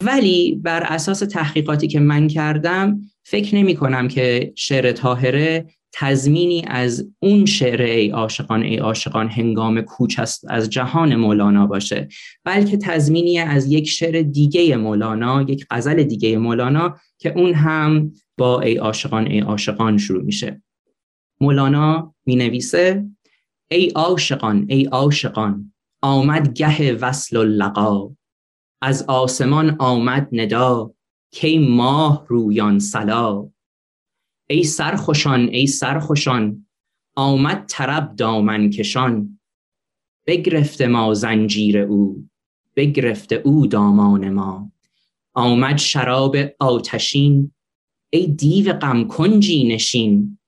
ولی 0.04 0.60
بر 0.62 0.82
اساس 0.82 1.18
تحقیقاتی 1.18 1.88
که 1.88 2.00
من 2.00 2.28
کردم 2.28 3.00
فکر 3.24 3.54
نمی 3.54 3.74
کنم 3.74 4.08
که 4.08 4.52
شعر 4.56 4.92
طاهره 4.92 5.66
تزمینی 5.98 6.64
از 6.66 7.08
اون 7.20 7.44
شعر 7.46 7.82
ای 7.82 8.10
عاشقان 8.10 8.62
ای 8.62 8.76
عاشقان 8.76 9.28
هنگام 9.28 9.80
کوچ 9.80 10.18
است 10.18 10.44
از 10.48 10.70
جهان 10.70 11.16
مولانا 11.16 11.66
باشه 11.66 12.08
بلکه 12.44 12.76
تزمینی 12.76 13.38
از 13.38 13.72
یک 13.72 13.88
شعر 13.88 14.22
دیگه 14.22 14.76
مولانا 14.76 15.42
یک 15.42 15.66
غزل 15.70 16.02
دیگه 16.02 16.38
مولانا 16.38 16.96
که 17.18 17.38
اون 17.38 17.54
هم 17.54 18.12
با 18.38 18.60
ای 18.60 18.76
عاشقان 18.76 19.26
ای 19.26 19.40
عاشقان 19.40 19.98
شروع 19.98 20.22
میشه. 20.22 20.62
مولانا 21.40 22.14
می 22.26 22.36
نویسه 22.36 23.06
ای 23.70 23.88
عاشقان 23.88 24.66
ای 24.68 24.84
عاشقان 24.84 25.72
آمد 26.02 26.52
گه 26.52 26.94
وصل 26.94 27.36
و 27.36 27.42
لقا 27.42 28.10
از 28.82 29.02
آسمان 29.02 29.76
آمد 29.78 30.28
ندا 30.32 30.94
کی 31.30 31.58
ماه 31.58 32.24
رویان 32.28 32.78
سلا 32.78 33.48
ای 34.48 34.64
سرخوشان 34.64 35.48
ای 35.48 35.66
سرخوشان 35.66 36.66
آمد 37.14 37.66
طرب 37.68 38.16
دامن 38.16 38.70
کشان. 38.70 39.40
بگرفت 40.26 40.82
ما 40.82 41.14
زنجیر 41.14 41.78
او 41.78 42.28
بگرفت 42.76 43.32
او 43.32 43.66
دامان 43.66 44.30
ما. 44.30 44.72
آمد 45.34 45.78
شراب 45.78 46.36
آتشین 46.60 47.52
ای 48.10 48.26
دیو 48.26 48.72
غم 48.72 49.08
کنجی 49.08 49.68
نشین. 49.68 50.38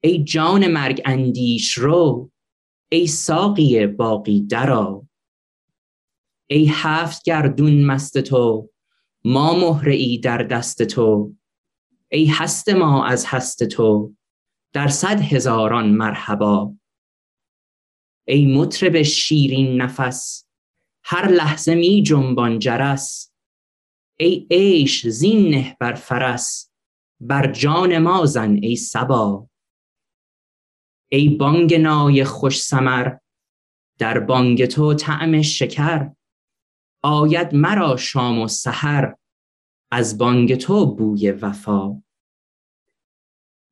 ای 0.00 0.24
جان 0.24 0.66
مرگ 0.68 1.02
اندیش 1.04 1.72
رو 1.72 2.30
ای 2.88 3.06
ساقی 3.06 3.86
باقی 3.86 4.40
درا 4.40 5.06
ای 6.46 6.66
هفت 6.72 7.22
گردون 7.22 7.84
مست 7.84 8.20
تو 8.20 8.70
ما 9.24 9.54
مهره 9.54 9.94
ای 9.94 10.18
در 10.18 10.38
دست 10.38 10.82
تو. 10.82 11.34
ای 12.12 12.26
هست 12.26 12.68
ما 12.68 13.06
از 13.06 13.24
هست 13.26 13.64
تو 13.64 14.14
در 14.72 14.88
صد 14.88 15.20
هزاران 15.20 15.88
مرحبا. 15.88 16.74
ای 18.28 18.46
مطرب 18.46 19.02
شیرین 19.02 19.82
نفس 19.82 20.46
هر 21.04 21.28
لحظه 21.28 21.74
می 21.74 22.02
جنبان 22.02 22.58
جرس. 22.58 23.32
ای 24.18 24.46
عیش 24.50 25.06
زین 25.06 25.54
نه 25.54 25.76
بر 25.80 25.94
فرس 25.94 26.70
بر 27.20 27.52
جان 27.52 27.98
ما 27.98 28.26
زن 28.26 28.58
ای 28.62 28.76
سبا 28.76 29.48
ای 31.08 31.28
بانگ 31.28 31.74
نای 31.74 32.24
خوش 32.24 32.62
سمر 32.62 33.16
در 33.98 34.20
بانگ 34.20 34.66
تو 34.66 34.94
طعم 34.94 35.42
شکر. 35.42 36.10
آید 37.02 37.54
مرا 37.54 37.96
شام 37.96 38.38
و 38.38 38.48
سحر 38.48 39.14
از 39.96 40.18
بانگ 40.18 40.54
تو 40.54 40.94
بوی 40.94 41.30
وفا. 41.30 42.02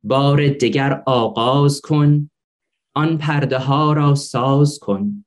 بار 0.05 0.49
دگر 0.49 1.03
آغاز 1.07 1.81
کن 1.81 2.31
آن 2.95 3.19
پرده 3.19 3.59
ها 3.59 3.93
را 3.93 4.15
ساز 4.15 4.79
کن. 4.79 5.25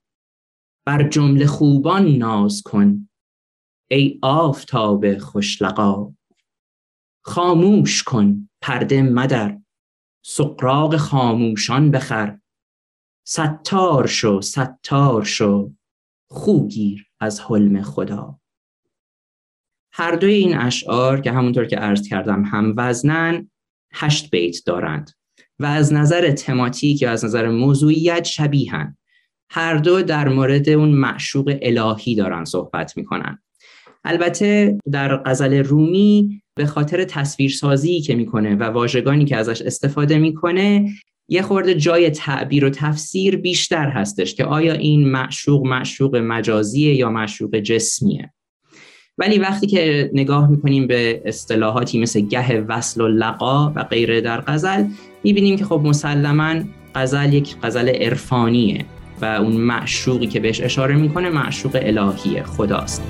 بر 0.85 1.09
جمله 1.09 1.45
خوبان 1.45 2.07
ناز 2.07 2.61
کن 2.65 3.09
ای 3.91 4.19
آفتاب 4.21 5.17
خوشلقا 5.17 6.13
خاموش 7.25 8.03
کن 8.03 8.49
پرده 8.61 9.01
مدر 9.01 9.59
سقراق 10.25 10.97
خاموشان 10.97 11.91
بخر. 11.91 12.39
ستار 13.27 14.07
شو 14.07 14.41
ستار 14.41 15.23
شو 15.23 15.71
خوگیر 16.29 17.11
از 17.19 17.39
حلم 17.41 17.81
خدا. 17.81 18.39
هر 19.97 20.15
دوی 20.15 20.33
این 20.33 20.57
اشعار 20.57 21.21
که 21.21 21.31
همونطور 21.31 21.65
که 21.65 21.75
عرض 21.75 22.07
کردم 22.07 22.43
هم 22.43 22.73
وزنن 22.77 23.49
هشت 23.93 24.29
بیت 24.29 24.57
دارند 24.65 25.11
و 25.59 25.65
از 25.65 25.93
نظر 25.93 26.31
تماتیک 26.31 27.01
یا 27.01 27.11
از 27.11 27.25
نظر 27.25 27.49
موضوعیت 27.49 28.23
شبیهن. 28.23 28.97
هر 29.49 29.77
دو 29.77 30.01
در 30.01 30.27
مورد 30.27 30.69
اون 30.69 30.89
معشوق 30.89 31.57
الهی 31.61 32.15
دارن 32.15 32.45
صحبت 32.45 32.97
می‌کنن. 32.97 33.39
البته 34.03 34.77
در 34.91 35.17
غزل 35.17 35.53
رومی 35.53 36.41
به 36.55 36.65
خاطر 36.65 37.03
تصویرسازی 37.03 38.01
که 38.01 38.15
می‌کنه 38.15 38.55
و 38.55 38.63
واژگانی 38.63 39.25
که 39.25 39.37
ازش 39.37 39.61
استفاده 39.61 40.17
می‌کنه 40.17 40.89
یه 41.29 41.41
خورده 41.41 41.75
جای 41.75 42.09
تعبیر 42.09 42.65
و 42.65 42.69
تفسیر 42.69 43.37
بیشتر 43.37 43.89
هستش 43.89 44.35
که 44.35 44.45
آیا 44.45 44.73
این 44.73 45.07
معشوق 45.07 45.65
معشوق 45.65 46.15
مجازیه 46.15 46.95
یا 46.95 47.09
معشوق 47.09 47.55
جسمیه. 47.55 48.31
ولی 49.17 49.39
وقتی 49.39 49.67
که 49.67 50.11
نگاه 50.13 50.49
می‌کنیم 50.49 50.87
به 50.87 51.21
اصطلاحاتی 51.25 52.01
مثل 52.01 52.19
گه 52.19 52.61
وصل 52.61 53.01
و 53.01 53.07
لقا 53.07 53.71
و 53.75 53.83
غیره 53.83 54.21
در 54.21 54.41
غزل 54.41 54.83
می‌بینیم 55.23 55.57
که 55.57 55.65
خب 55.65 55.81
مسلما 55.83 56.55
غزل 56.95 57.33
یک 57.33 57.55
غزل 57.63 57.89
عرفانیه 57.89 58.85
و 59.21 59.25
اون 59.25 59.53
معشوقی 59.53 60.27
که 60.27 60.39
بهش 60.39 60.61
اشاره 60.61 60.95
می‌کنه 60.95 61.29
معشوق 61.29 61.79
الهیه 61.81 62.43
خداست. 62.43 63.03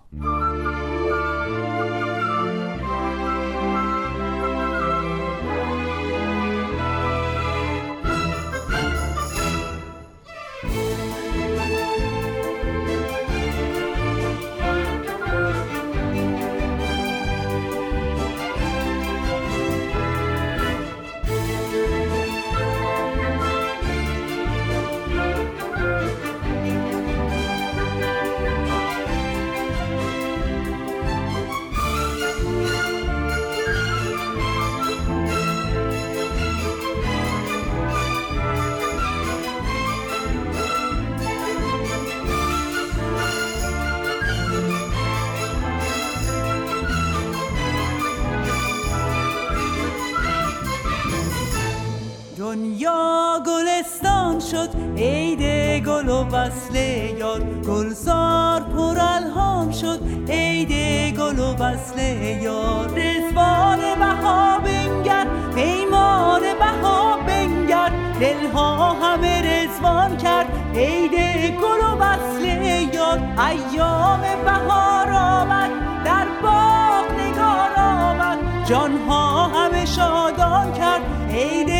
شد 54.51 54.69
عید 54.97 55.41
گل 55.85 56.09
و 56.09 56.23
وصل 56.23 56.75
یار. 57.17 57.41
گلزار 57.67 58.61
پر 58.61 58.97
الهام 58.99 59.71
شد 59.71 59.99
عید 60.29 60.71
گل 61.17 61.39
و 61.39 61.53
وصل 61.53 61.99
یار. 62.41 62.87
رزوان 62.87 63.79
بها 63.99 64.59
بنگر 64.59 65.27
پیمان 65.55 66.41
بها 66.59 67.17
بنگر. 67.17 67.91
دلها 68.19 68.93
همه 68.93 69.41
رزوان 69.41 70.17
کرد 70.17 70.45
عید 70.75 71.13
گل 71.61 71.81
و 71.81 71.97
وصل 71.99 72.45
یار. 72.93 73.19
ایام 73.47 74.21
بهار 74.45 75.11
آمد 75.11 75.71
در 76.05 76.27
باغ 76.43 77.05
نگار 77.19 77.73
آمد. 77.77 78.37
جانها 78.65 79.47
همه 79.47 79.85
شادان 79.85 80.73
کرد 80.73 81.01
عید 81.31 81.76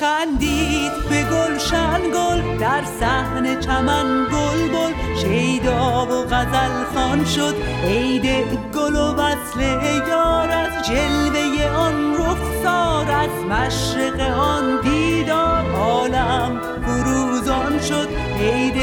خندید 0.00 0.92
به 1.10 1.22
گلشن 1.22 2.00
گل 2.14 2.58
در 2.58 2.84
صحن 3.00 3.60
چمن 3.60 4.26
گل 4.32 4.68
بل 4.68 4.92
شیدا 5.22 6.06
و 6.06 6.24
غزل 6.24 6.84
خان 6.94 7.24
شد 7.24 7.54
عید 7.84 8.26
گل 8.74 8.96
و 8.96 9.14
وصل 9.14 9.60
یار 10.08 10.50
از 10.50 10.86
جلوه 10.86 11.70
آن 11.76 12.14
رخسار 12.14 13.10
از 13.10 13.44
مشرق 13.50 14.20
آن 14.38 14.80
دیدار. 14.82 15.70
عالم 15.70 16.60
فروزان 16.86 17.80
شد 17.80 18.08
عید 18.40 18.76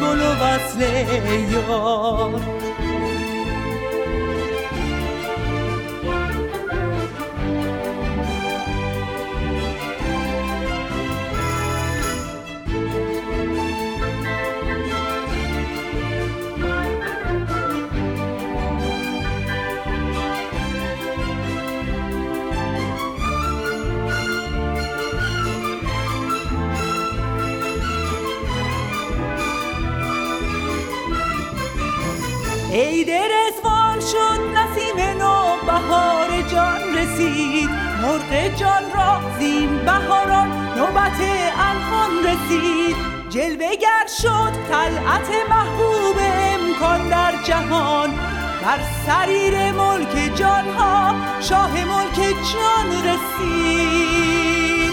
گل 0.00 0.20
و 0.20 0.44
وصل 0.44 0.80
یار. 1.50 2.65
مرغ 38.06 38.56
جان 38.56 38.82
را 38.94 39.20
زین 39.38 39.78
بهاران 39.78 40.48
نوبت 40.76 41.20
الهان 41.58 42.12
رسید. 42.24 42.96
جلوه 43.30 43.76
گر 43.76 44.06
شد 44.22 44.52
طلعت 44.70 45.28
محبوب 45.50 46.16
امکان 46.54 47.08
در 47.08 47.32
جهان. 47.44 48.10
بر 48.62 48.78
سریر 49.06 49.72
ملک 49.72 50.36
جان 50.36 50.64
ها 50.78 51.14
شاه 51.40 51.72
ملک 51.84 52.16
جان 52.52 52.88
رسید. 53.08 54.92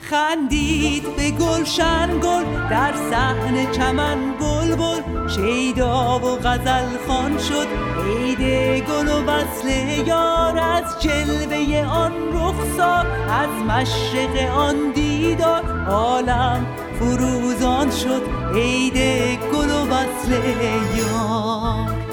خندید 0.00 1.16
به 1.16 1.30
گلشن 1.30 2.18
گل 2.22 2.68
در 2.70 2.92
صحن 3.10 3.72
چمن 3.72 4.18
بلبل 4.40 5.28
شیدا 5.28 6.18
و 6.18 6.36
غزل 6.36 6.88
خان 7.08 7.38
شد. 7.38 7.91
عید 8.06 8.38
گل 8.84 9.08
و 9.08 9.24
وصل 9.24 9.68
یار 10.06 10.58
از 10.58 11.02
جلوه 11.02 11.86
آن 11.86 12.12
رخسار 12.32 13.06
از 13.30 13.48
مشرق 13.68 14.50
آن 14.56 14.92
دیدار. 14.94 15.86
عالم 15.88 16.66
فروزان 16.98 17.90
شد 17.90 18.22
عید 18.54 18.96
گل 19.52 19.70
و 19.70 19.86
وصل 19.86 20.32
یار. 20.96 22.11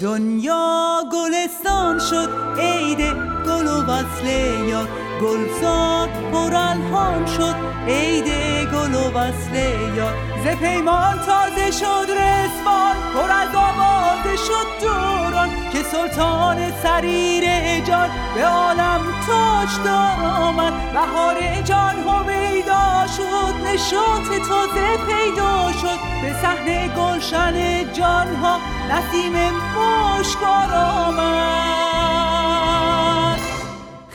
دنیا 0.00 1.02
گلستان 1.12 1.98
شد 1.98 2.28
عید 2.58 2.98
گل 3.46 3.66
و 3.66 3.82
وصل 3.82 4.26
یار 4.68 4.88
گلزار 5.22 6.08
پر 6.32 6.54
الهام 6.54 7.26
شد. 7.26 7.67
عید 7.88 8.28
گل 8.72 8.94
و 8.94 9.10
وصل 9.18 9.54
یار 9.96 10.14
ز 10.44 10.46
پیمان 10.46 11.18
تازه 11.18 11.70
شد 11.70 12.10
رسوان 12.10 12.96
پر 13.14 13.30
از 13.30 13.54
آوازه 13.54 14.36
شد 14.36 14.66
دوران 14.80 15.48
که 15.72 15.82
سلطان 15.82 16.72
سریر 16.82 17.44
جان 17.84 18.10
به 18.34 18.44
عالم 18.46 19.00
تاج 19.26 19.68
دار 19.84 20.26
آمد 20.42 20.72
بهار 20.92 21.62
جان 21.64 21.94
هویدا 22.08 23.06
شد 23.16 23.54
نشاط 23.66 24.48
تازه 24.48 24.96
پیدا 25.06 25.72
شد. 25.72 25.98
به 26.22 26.32
صحنه 26.42 26.88
گلشن 26.88 27.92
جان 27.92 28.34
ها 28.34 28.58
نسیم 28.90 29.32
مشکار 29.76 30.74
آمد 30.74 31.97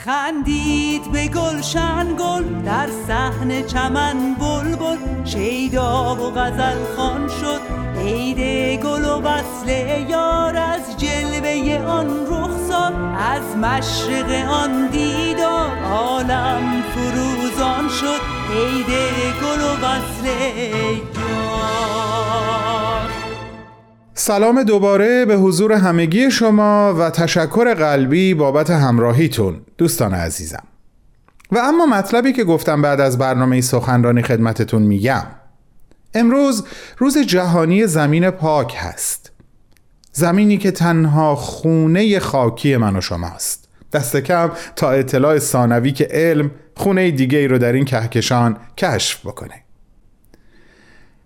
خندید 0.05 1.11
به 1.11 1.27
گلشن 1.27 2.15
گل 2.19 2.43
در 2.65 2.87
صحن 3.07 3.61
چمن 3.61 4.33
بلبل. 4.33 5.25
شیدا 5.25 6.15
و 6.15 6.31
غزل 6.31 6.95
خان 6.97 7.27
شد 7.27 7.61
عید 8.01 8.39
گل 8.83 9.05
و 9.05 9.21
وصل 9.21 9.69
یار 10.09 10.57
از 10.57 10.97
جلوه 10.97 11.85
آن 11.87 12.27
رخسار. 12.27 12.93
از 13.17 13.57
مشرق 13.57 14.49
آن 14.49 14.87
دیدار 14.87 15.83
عالم 15.83 16.83
فروزان 16.95 17.89
شد 17.89 18.21
عید 18.53 18.87
گل 19.41 19.61
و 19.61 19.85
وصل 19.85 20.27
سلام 24.25 24.63
دوباره 24.63 25.25
به 25.25 25.36
حضور 25.36 25.71
همگی 25.71 26.31
شما 26.31 26.93
و 26.93 27.09
تشکر 27.09 27.73
قلبی 27.73 28.33
بابت 28.33 28.69
همراهیتون 28.69 29.62
دوستان 29.77 30.13
عزیزم. 30.13 30.63
و 31.51 31.57
اما 31.57 31.86
مطلبی 31.86 32.33
که 32.33 32.43
گفتم 32.43 32.81
بعد 32.81 33.01
از 33.01 33.17
برنامه 33.17 33.62
سخنرانی 33.62 34.21
خدمتتون 34.21 34.81
میگم. 34.81 35.25
امروز 36.13 36.65
روز 36.97 37.17
جهانی 37.17 37.88
زمین 37.88 38.29
پاک 38.29 38.75
هست. 38.77 39.31
زمینی 40.12 40.57
که 40.57 40.71
تنها 40.71 41.36
خونه 41.36 42.19
خاکی 42.19 42.77
من 42.77 42.95
و 42.95 43.01
شماست. 43.01 43.69
دست 43.93 44.17
کم 44.17 44.51
تا 44.75 44.91
اطلاع 44.91 45.39
ثانوی 45.39 45.91
که 45.91 46.07
علم 46.12 46.51
خونه 46.75 47.12
دیگه 47.12 47.38
ای 47.38 47.47
رو 47.47 47.57
در 47.57 47.73
این 47.73 47.86
کهکشان 47.86 48.57
کشف 48.77 49.25
بکنه. 49.25 49.62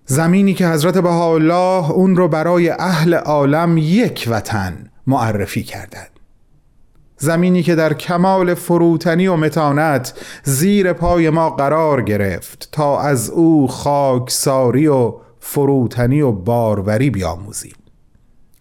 زمینی 0.10 0.54
که 0.54 0.68
حضرت 0.68 0.98
بهاءالله 0.98 1.92
اون 1.92 2.16
رو 2.16 2.28
برای 2.28 2.70
اهل 2.70 3.14
عالم 3.14 3.78
یک 3.78 4.28
وطن 4.32 4.92
معرفی 5.08 5.64
کردند. 5.64 6.10
زمینی 7.18 7.64
که 7.64 7.76
در 7.76 7.94
کمال 7.94 8.54
فروتنی 8.54 9.28
و 9.28 9.36
متانت 9.36 10.14
زیر 10.44 10.94
پای 10.94 11.30
ما 11.30 11.50
قرار 11.50 12.02
گرفت 12.02 12.70
تا 12.72 13.00
از 13.00 13.30
او 13.30 13.68
خاکساری 13.68 14.88
و 14.88 15.14
فروتنی 15.40 16.22
و 16.22 16.32
باروری 16.32 17.10
بیاموزیم. 17.10 17.76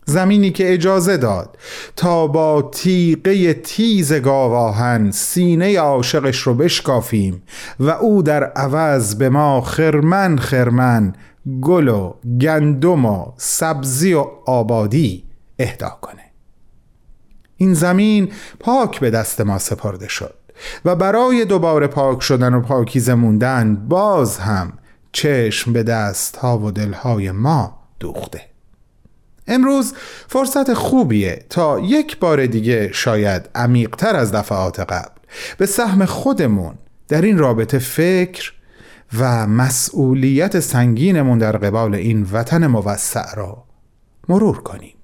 زمینی 0.08 0.50
که 0.50 0.72
اجازه 0.72 1.16
داد 1.16 1.58
تا 1.96 2.26
با 2.26 2.70
تیغه 2.72 3.54
تیز 3.54 4.12
گاواهن 4.12 5.10
سینه 5.10 5.78
عاشقش 5.78 6.38
رو 6.38 6.54
بشکافیم 6.54 7.42
و 7.80 7.90
او 7.90 8.22
در 8.22 8.44
عوض 8.44 9.14
به 9.14 9.28
ما 9.28 9.60
خرمن 9.60 10.38
خرمن 10.38 11.14
گل 11.60 11.88
و 11.88 12.14
گندم 12.40 13.04
و 13.04 13.32
سبزی 13.36 14.14
و 14.14 14.26
آبادی 14.46 15.24
اهدا 15.58 15.98
کنه. 16.00 16.22
این 17.56 17.74
زمین 17.74 18.32
پاک 18.60 19.00
به 19.00 19.10
دست 19.10 19.40
ما 19.40 19.58
سپرده 19.58 20.08
شد 20.08 20.34
و 20.84 20.96
برای 20.96 21.44
دوباره 21.44 21.86
پاک 21.86 22.22
شدن 22.22 22.54
و 22.54 22.60
پاکیزه 22.60 23.14
موندن 23.14 23.86
باز 23.88 24.38
هم 24.38 24.72
چشم 25.12 25.72
به 25.72 25.82
دست 25.82 26.36
ها 26.36 26.58
و 26.58 26.70
دلهای 26.70 27.30
ما 27.30 27.78
دوخته. 28.00 28.40
امروز 29.48 29.94
فرصت 30.28 30.74
خوبیه 30.74 31.46
تا 31.50 31.80
یک 31.80 32.18
بار 32.18 32.46
دیگه 32.46 32.90
شاید 32.92 33.48
عمیقتر 33.54 34.16
از 34.16 34.32
دفعات 34.32 34.80
قبل 34.80 35.20
به 35.58 35.66
سهم 35.66 36.04
خودمون 36.04 36.74
در 37.08 37.22
این 37.22 37.38
رابطه 37.38 37.78
فکر 37.78 38.52
و 39.18 39.46
مسئولیت 39.46 40.60
سنگینمون 40.60 41.38
در 41.38 41.56
قبال 41.56 41.94
این 41.94 42.26
وطن 42.32 42.66
موسع 42.66 43.34
را 43.34 43.64
مرور 44.28 44.62
کنیم. 44.62 44.94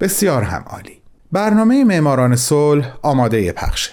بسیار 0.00 0.42
هم 0.42 0.62
عالی. 0.66 1.02
برنامه 1.32 1.84
معماران 1.84 2.36
صلح 2.36 2.98
آماده 3.02 3.52
پخشه 3.52 3.92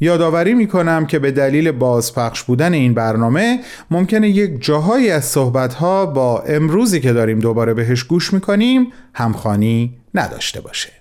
یادآوری 0.00 0.54
می 0.54 0.66
کنم 0.66 1.06
که 1.06 1.18
به 1.18 1.30
دلیل 1.30 1.70
بازپخش 1.70 2.42
بودن 2.42 2.74
این 2.74 2.94
برنامه 2.94 3.60
ممکنه 3.90 4.28
یک 4.28 4.62
جاهایی 4.64 5.10
از 5.10 5.24
صحبتها 5.24 6.06
با 6.06 6.40
امروزی 6.40 7.00
که 7.00 7.12
داریم 7.12 7.38
دوباره 7.38 7.74
بهش 7.74 8.02
گوش 8.04 8.32
می 8.32 8.40
کنیم 8.40 8.92
همخانی 9.14 9.96
نداشته 10.14 10.60
باشه. 10.60 10.92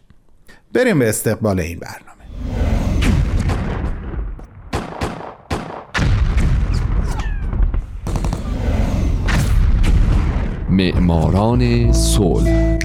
بریم 0.73 0.99
به 0.99 1.09
استقبال 1.09 1.59
این 1.59 1.79
برنامه. 1.79 2.78
معماران 10.79 11.91
صلح. 11.91 12.79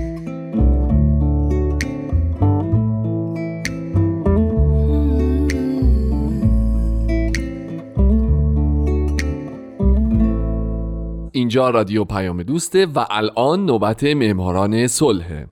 اینجا 11.32 11.70
رادیو 11.70 12.04
پیام 12.04 12.42
دوسته 12.42 12.86
و 12.86 13.04
الان 13.10 13.66
نوبت 13.66 14.04
معماران 14.04 14.86
صلحه 14.86 15.46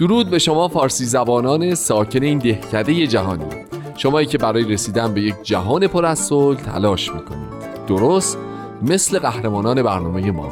درود 0.00 0.30
به 0.30 0.38
شما 0.38 0.68
فارسی 0.68 1.04
زبانان 1.04 1.74
ساکن 1.74 2.22
این 2.22 2.38
دهکده 2.38 3.06
جهانی. 3.06 3.44
شمایی 3.96 4.26
که 4.26 4.38
برای 4.38 4.64
رسیدن 4.64 5.14
به 5.14 5.20
یک 5.20 5.34
جهان 5.42 5.86
پر 5.86 6.06
از 6.06 6.18
صلح 6.18 6.60
تلاش 6.60 7.12
می‌کنید 7.12 7.86
درست 7.86 8.38
مثل 8.82 9.18
قهرمانان 9.18 9.82
برنامه 9.82 10.30
ما 10.30 10.48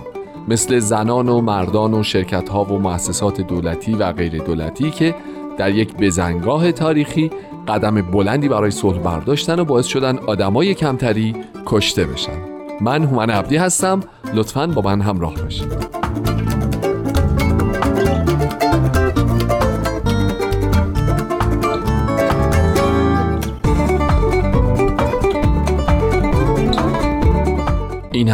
مثل 0.49 0.79
زنان 0.79 1.29
و 1.29 1.41
مردان 1.41 1.95
و 1.95 2.03
شرکت 2.03 2.49
ها 2.49 2.65
و 2.65 2.79
مؤسسات 2.79 3.41
دولتی 3.41 3.95
و 3.95 4.13
غیر 4.13 4.43
دولتی 4.43 4.91
که 4.91 5.15
در 5.59 5.71
یک 5.71 5.97
بزنگاه 5.97 6.73
تاریخی 6.73 7.31
قدم 7.69 8.03
بلندی 8.03 8.49
برای 8.49 8.71
صلح 8.71 8.99
برداشتن 8.99 9.61
و 9.61 9.65
باعث 9.65 9.87
شدن 9.87 10.19
آدمای 10.19 10.75
کمتری 10.75 11.37
کشته 11.67 12.05
بشن. 12.05 12.39
من 12.81 13.05
هومن 13.05 13.31
عبدی 13.31 13.57
هستم. 13.57 14.01
لطفاً 14.35 14.67
با 14.67 14.83
من 14.83 15.01
همراه 15.01 15.35
باشید. 15.35 15.98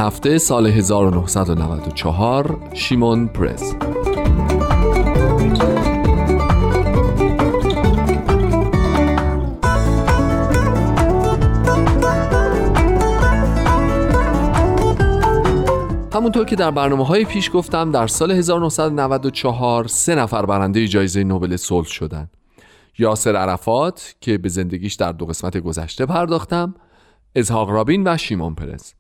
هفته 0.05 0.39
سال 0.39 0.67
1994 0.67 2.71
شیمون 2.75 3.29
پرز 3.29 3.75
همونطور 16.15 16.45
که 16.45 16.57
در 16.57 16.71
برنامه 16.71 17.07
های 17.07 17.25
پیش 17.25 17.51
گفتم 17.55 17.91
در 17.91 18.07
سال 18.07 18.31
1994 18.31 19.89
سه 19.89 20.15
نفر 20.15 20.47
برنده 20.47 20.89
جایزه 20.89 21.25
نوبل 21.25 21.57
صلح 21.57 21.87
شدند. 21.87 22.31
یاسر 22.99 23.37
عرفات 23.37 24.15
که 24.21 24.39
به 24.39 24.49
زندگیش 24.49 24.95
در 24.95 25.13
دو 25.13 25.27
قسمت 25.27 25.57
گذشته 25.57 26.07
پرداختم، 26.07 26.75
ازحاق 27.37 27.71
رابین 27.71 28.09
و 28.09 28.17
شیمون 28.17 28.55
پرز. 28.55 28.93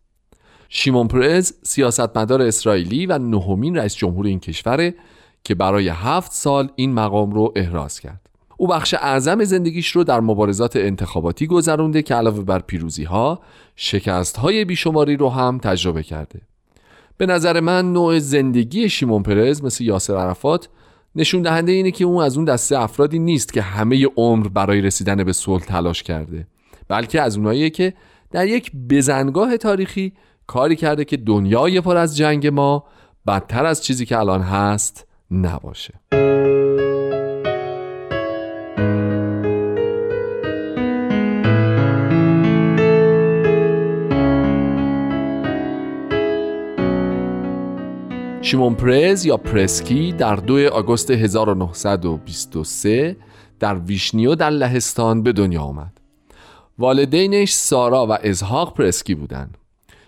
شیمون 0.69 1.09
پرز 1.09 1.53
سیاستمدار 1.63 2.43
اسرائیلی 2.43 3.07
و 3.07 3.19
نهمین 3.19 3.77
رئیس 3.77 3.95
جمهور 3.97 4.27
این 4.27 4.41
کشوره 4.41 4.95
که 5.45 5.55
برای 5.55 5.89
هفت 5.89 6.33
سال 6.33 6.69
این 6.77 6.93
مقام 6.93 7.31
رو 7.31 7.53
احراز 7.57 8.01
کرد. 8.01 8.21
او 8.57 8.67
بخش 8.67 8.95
اعظم 8.95 9.45
زندگیش 9.45 9.91
رو 9.91 10.05
در 10.05 10.21
مبارزات 10.21 10.77
انتخاباتی 10.77 11.47
گذرونده 11.47 12.03
که 12.03 12.15
علاوه 12.15 12.45
بر 12.45 12.59
پیروزی 12.59 13.05
ها 13.05 13.41
شکست 13.77 14.37
های 14.37 14.65
بیشماری 14.65 15.17
رو 15.17 15.29
هم 15.29 15.59
تجربه 15.59 16.03
کرده. 16.03 16.41
به 17.17 17.27
نظر 17.27 17.61
من 17.61 17.93
نوع 17.93 18.19
زندگی 18.19 18.89
شیمون 18.89 19.23
پرز 19.23 19.65
مثل 19.65 19.85
یاسر 19.85 20.17
عرفات 20.17 20.69
نشون 21.17 21.43
دهنده 21.43 21.73
اینه 21.73 21.91
که 21.91 22.05
اون 22.05 22.25
از 22.25 22.37
اون 22.37 22.45
دسته 22.45 22.79
افرادی 22.79 23.19
نیست 23.19 23.53
که 23.53 23.63
همه 23.63 24.07
عمر 24.17 24.49
برای 24.49 24.81
رسیدن 24.81 25.25
به 25.25 25.33
صلح 25.33 25.65
تلاش 25.65 26.03
کرده 26.03 26.47
بلکه 26.89 27.21
از 27.21 27.37
اوناییه 27.37 27.71
که 27.71 27.95
در 28.31 28.47
یک 28.47 28.73
بزنگاه 28.91 29.57
تاریخی 29.57 30.13
کاری 30.47 30.77
کرده 30.77 31.05
که 31.05 31.17
دنیای 31.17 31.81
پر 31.81 31.97
از 31.97 32.17
جنگ 32.17 32.47
ما 32.47 32.85
بدتر 33.27 33.67
از 33.67 33.85
چیزی 33.85 34.07
که 34.07 34.19
الان 34.19 34.43
هست 34.43 35.07
نباشه 35.31 35.95
شیمون 48.45 48.75
پرز 48.75 49.25
یا 49.25 49.37
پرسکی 49.37 50.13
در 50.13 50.37
2 50.37 50.69
آگوست 50.73 51.11
1923 51.11 53.17
در 53.61 53.75
ویشنیو 53.75 54.35
در 54.35 54.51
لهستان 54.51 55.23
به 55.23 55.33
دنیا 55.33 55.63
آمد. 55.63 56.01
والدینش 56.79 57.53
سارا 57.53 58.07
و 58.07 58.13
اسحاق 58.13 58.75
پرسکی 58.75 59.15
بودند. 59.15 59.59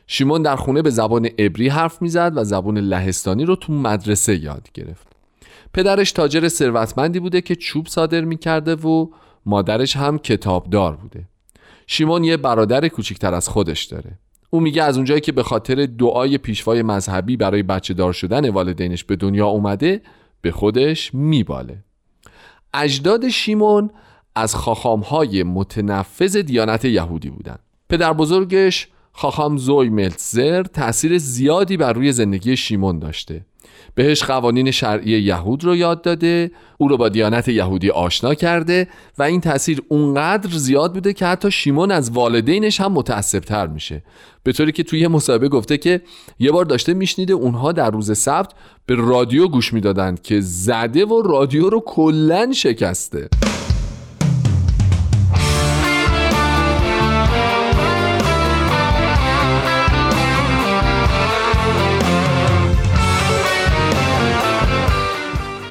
شیمون 0.07 0.43
در 0.43 0.57
خونه 0.57 0.83
به 0.83 0.91
زبان 0.91 1.27
عبری 1.39 1.69
حرف 1.69 2.03
می‌زد 2.03 2.33
و 2.37 2.45
زبان 2.45 2.79
لهستانی 2.79 3.45
رو 3.45 3.57
تو 3.57 3.73
مدرسه 3.73 4.37
یاد 4.37 4.69
گرفت. 4.75 5.07
پدرش 5.73 6.13
تاجر 6.13 6.49
ثروتمندی 6.49 7.21
بوده 7.21 7.41
که 7.41 7.55
چوب 7.55 7.87
صادر 7.87 8.21
می‌کرده 8.21 8.75
و 8.75 9.07
مادرش 9.47 9.97
هم 9.97 10.19
کتابدار 10.19 10.97
بوده. 10.97 11.29
شیمون 11.87 12.25
یه 12.25 12.37
برادر 12.37 12.89
کوچکتر 12.89 13.35
از 13.35 13.49
خودش 13.49 13.85
داره. 13.85 14.19
او 14.51 14.61
میگه 14.61 14.83
از 14.83 14.97
اونجایی 14.97 15.21
که 15.21 15.33
به 15.33 15.43
خاطر 15.43 15.87
دعای 15.87 16.39
پیشوای 16.39 16.83
مذهبی 16.83 17.37
برای 17.37 17.63
بچه 17.63 17.95
دار 17.95 18.13
شدن 18.13 18.49
والدینش 18.49 19.05
به 19.05 19.17
دنیا 19.17 19.47
اومده 19.47 20.03
به 20.41 20.51
خودش 20.51 21.15
میباله 21.15 21.85
اجداد 22.75 23.29
شیمون 23.29 23.91
از 24.35 24.55
خاخامهای 24.55 25.43
متنفذ 25.43 26.37
دیانت 26.37 26.85
یهودی 26.85 27.31
بودند. 27.31 27.59
پدر 27.89 28.13
بزرگش 28.13 28.89
خاخام 29.17 29.57
زوی 29.57 29.89
ملتزر 29.89 30.63
تأثیر 30.63 31.19
زیادی 31.19 31.77
بر 31.77 31.93
روی 31.93 32.13
زندگی 32.13 32.57
شیمون 32.57 32.99
داشته. 32.99 33.45
بهش 33.95 34.23
قوانین 34.23 34.71
شرعی 34.71 35.11
یهود 35.11 35.65
رو 35.65 35.77
یاد 35.77 36.03
داده 36.03 36.51
او 36.79 36.89
رو 36.89 36.97
با 36.97 37.09
دیانت 37.09 37.49
یهودی 37.49 37.91
آشنا 37.91 38.35
کرده 38.35 38.89
و 39.19 39.23
این 39.23 39.41
تاثیر 39.41 39.83
اونقدر 39.89 40.51
زیاد 40.51 40.95
بوده 40.95 41.13
که 41.13 41.27
حتی 41.27 41.51
شیمون 41.51 41.91
از 41.91 42.11
والدینش 42.11 42.81
هم 42.81 42.93
متعصبتر 42.93 43.67
میشه. 43.67 44.03
به 44.43 44.53
طوری 44.53 44.73
که 44.73 44.83
توی 44.83 45.09
مصاحبه 45.09 45.49
گفته 45.49 45.79
که 45.79 46.01
یه 46.39 46.53
بار 46.53 46.65
داشته 46.65 46.95
میشنیده 46.95 47.33
اونها 47.33 47.73
در 47.73 47.91
روز 47.91 48.19
سبت 48.19 48.53
به 48.87 48.95
رادیو 48.95 49.49
گوش 49.49 49.73
می‌دادند 49.73 50.23
که 50.23 50.41
زده 50.41 51.05
و 51.05 51.23
رادیو 51.23 51.71
رو 51.71 51.83
کلا 51.87 52.53
شکسته. 52.53 53.29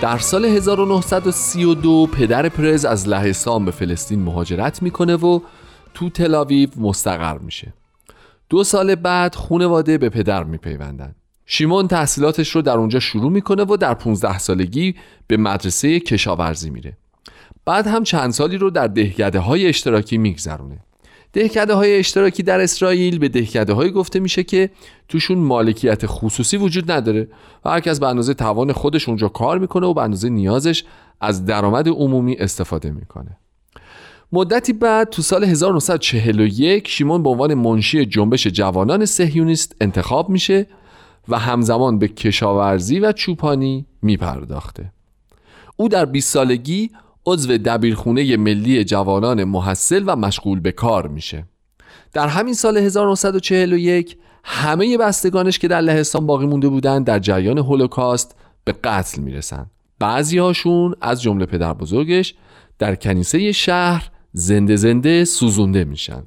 در 0.05 0.17
سال 0.17 0.45
1932 0.45 2.07
پدر 2.07 2.49
پرز 2.49 2.85
از 2.85 3.07
لهستان 3.07 3.65
به 3.65 3.71
فلسطین 3.71 4.21
مهاجرت 4.21 4.81
می‌کنه 4.81 5.15
و 5.15 5.39
تو 5.93 6.09
تلاویو 6.09 6.69
مستقر 6.77 7.37
میشه. 7.37 7.73
دو 8.49 8.63
سال 8.63 8.95
بعد 8.95 9.35
خونواده 9.35 9.97
به 9.97 10.09
پدر 10.09 10.43
میپیوندن. 10.43 11.15
شیمون 11.45 11.87
تحصیلاتش 11.87 12.49
رو 12.49 12.61
در 12.61 12.77
اونجا 12.77 12.99
شروع 12.99 13.31
می‌کنه 13.31 13.63
و 13.63 13.77
در 13.77 13.93
15 13.93 14.37
سالگی 14.37 14.95
به 15.27 15.37
مدرسه 15.37 15.99
کشاورزی 15.99 16.69
میره. 16.69 16.97
بعد 17.65 17.87
هم 17.87 18.03
چند 18.03 18.31
سالی 18.31 18.57
رو 18.57 18.69
در 18.69 18.87
دهکده 18.87 19.39
های 19.39 19.67
اشتراکی 19.67 20.17
میگذرونه. 20.17 20.79
دهکده 21.35 21.73
های 21.73 21.99
اشتراکی 21.99 22.43
در 22.43 22.61
اسرائیل 22.61 23.19
به 23.19 23.29
دهکده 23.29 23.73
های 23.73 23.91
گفته 23.91 24.19
میشه 24.19 24.43
که 24.43 24.69
توشون 25.09 25.37
مالکیت 25.37 26.01
خصوصی 26.05 26.57
وجود 26.57 26.91
نداره 26.91 27.27
و 27.65 27.69
هر 27.69 27.79
کس 27.79 27.99
به 27.99 28.07
اندازه 28.07 28.33
توان 28.33 28.71
خودش 28.71 29.07
اونجا 29.09 29.27
کار 29.27 29.59
می‌کنه 29.59 29.87
و 29.87 29.93
به 29.93 30.01
اندازه 30.01 30.29
نیازش 30.29 30.83
از 31.21 31.45
درآمد 31.45 31.87
عمومی 31.87 32.35
استفاده 32.35 32.91
می‌کنه. 32.91 33.37
مدتی 34.31 34.73
بعد 34.73 35.09
تو 35.09 35.21
سال 35.21 35.43
1941 35.43 36.87
شیمون 36.87 37.23
به 37.23 37.29
عنوان 37.29 37.53
منشی 37.53 38.05
جنبش 38.05 38.47
جوانان 38.47 39.05
سهیونیست 39.05 39.75
انتخاب 39.81 40.29
میشه 40.29 40.67
و 41.27 41.39
همزمان 41.39 41.99
به 41.99 42.07
کشاورزی 42.07 42.99
و 42.99 43.11
چوپانی 43.11 43.85
میپرداخته. 44.01 44.91
او 45.77 45.89
در 45.89 46.05
20 46.05 46.33
سالگی 46.33 46.91
عضو 47.25 47.57
دبیرخونه 47.57 48.37
ملی 48.37 48.83
جوانان 48.83 49.43
محصل 49.43 50.03
و 50.07 50.15
مشغول 50.15 50.59
به 50.59 50.71
کار 50.71 51.07
میشه. 51.07 51.45
در 52.13 52.27
همین 52.27 52.53
سال 52.53 52.77
1941 52.77 54.17
همه 54.43 54.97
بستگانش 54.97 55.59
که 55.59 55.67
در 55.67 55.81
لهستان 55.81 56.25
باقی 56.27 56.45
مونده 56.45 56.69
بودند 56.69 57.05
در 57.05 57.19
جریان 57.19 57.57
هولوکاست 57.57 58.35
به 58.63 58.75
قتل 58.83 59.21
می‌رسن. 59.21 59.65
بعضی 59.99 60.37
هاشون 60.37 60.95
از 61.01 61.21
جمله 61.21 61.45
پدر 61.45 61.73
بزرگش 61.73 62.35
در 62.79 62.95
کنیسه 62.95 63.51
شهر 63.51 64.09
زنده 64.33 64.75
زنده 64.75 65.25
سوزونده 65.25 65.83
میشن. 65.83 66.23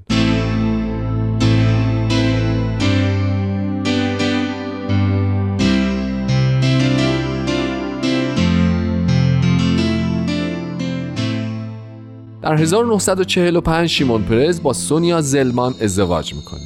در 12.42 12.54
1945 12.54 13.88
شیمون 13.88 14.22
پرز 14.22 14.62
با 14.62 14.72
سونیا 14.72 15.20
زلمان 15.20 15.74
ازدواج 15.82 16.34
می‌کنه. 16.34 16.60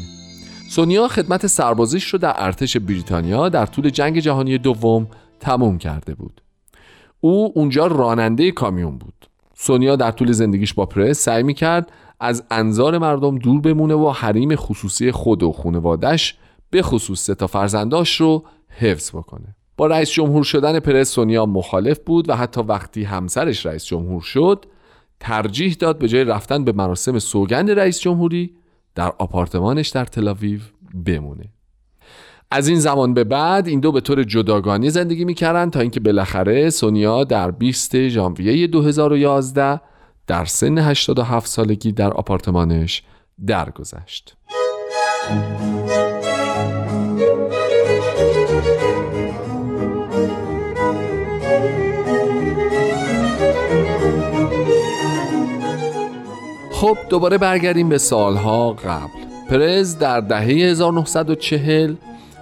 سونیا 0.70 1.08
خدمت 1.08 1.46
سربازیش 1.46 2.04
رو 2.04 2.18
در 2.18 2.35
ارتش 2.37 2.76
بریتانیا 2.76 3.48
در 3.48 3.66
طول 3.66 3.90
جنگ 3.90 4.18
جهانی 4.18 4.58
دوم 4.58 5.06
تموم 5.40 5.78
کرده 5.78 6.14
بود. 6.14 6.42
او 7.20 7.52
اونجا 7.54 7.87
راننده 7.87 8.50
کامیون 8.50 8.98
بود. 8.98 9.26
سونیا 9.54 9.96
در 9.96 10.11
طول 10.11 10.32
زندگیش 10.32 10.74
با 10.74 10.87
پرز 10.87 11.18
سعی 11.18 11.42
می‌کرد 11.42 11.92
از 12.20 12.44
انظار 12.50 12.98
مردم 12.98 13.38
دور 13.38 13.61
بمونه 13.61 13.94
و 13.94 14.11
حریم 14.11 14.56
خصوصی 14.56 15.12
خود 15.12 15.42
و 15.42 15.52
خانوادش 15.52 16.37
به 16.70 16.82
خصوص 16.82 17.26
تا 17.26 17.46
فرزنداش 17.46 18.20
رو 18.20 18.44
حفظ 18.68 19.10
بکنه. 19.10 19.56
با 19.77 19.87
رئیس 19.87 20.10
جمهور 20.10 20.44
شدن 20.44 20.81
پرز 20.81 21.08
سونیا 21.08 21.46
مخالف 21.46 21.98
بود 21.98 22.31
و 22.31 22.37
حتی 22.37 22.60
وقتی 22.60 23.04
همسرش 23.04 23.66
رئیس 23.66 23.85
جمهور 23.85 24.23
شد 24.23 24.64
ترجیح 25.23 25.75
داد 25.75 25.98
به 25.98 26.08
جای 26.08 26.25
رفتن 26.25 26.64
به 26.64 26.73
مراسم 26.73 27.18
سوگند 27.18 27.70
رئیس 27.70 28.00
جمهوری 28.00 28.54
در 28.94 29.12
آپارتمانش 29.18 29.88
در 29.88 30.04
تلاویو 30.04 30.60
بمونه 31.04 31.44
از 32.50 32.68
این 32.68 32.81
زمان 32.81 33.14
به 33.14 33.25
بعد 33.25 33.68
این 33.68 33.81
دو 33.81 33.92
به 33.92 34.00
طور 34.00 34.23
جداگانه 34.23 34.88
زندگی 34.88 35.25
می‌کردن 35.25 35.70
تا 35.70 35.81
اینکه 35.81 36.00
بالاخره 36.00 36.70
سونیا 36.70 37.25
در 37.25 37.50
20 37.50 38.08
ژانویه 38.08 38.66
2011 38.66 39.81
در 40.27 40.44
سن 40.44 40.79
87 40.79 41.46
سالگی 41.46 41.92
در 41.92 42.12
آپارتمانش 42.12 43.02
درگذشت. 43.46 44.37
خب 56.83 56.96
دوباره 57.08 57.38
برگردیم 57.38 57.88
به 57.88 57.98
سالها 57.98 58.72
قبل. 58.72 59.08
پرز 59.48 59.98
در 59.98 60.20
دهه 60.20 60.40
1940 60.40 61.94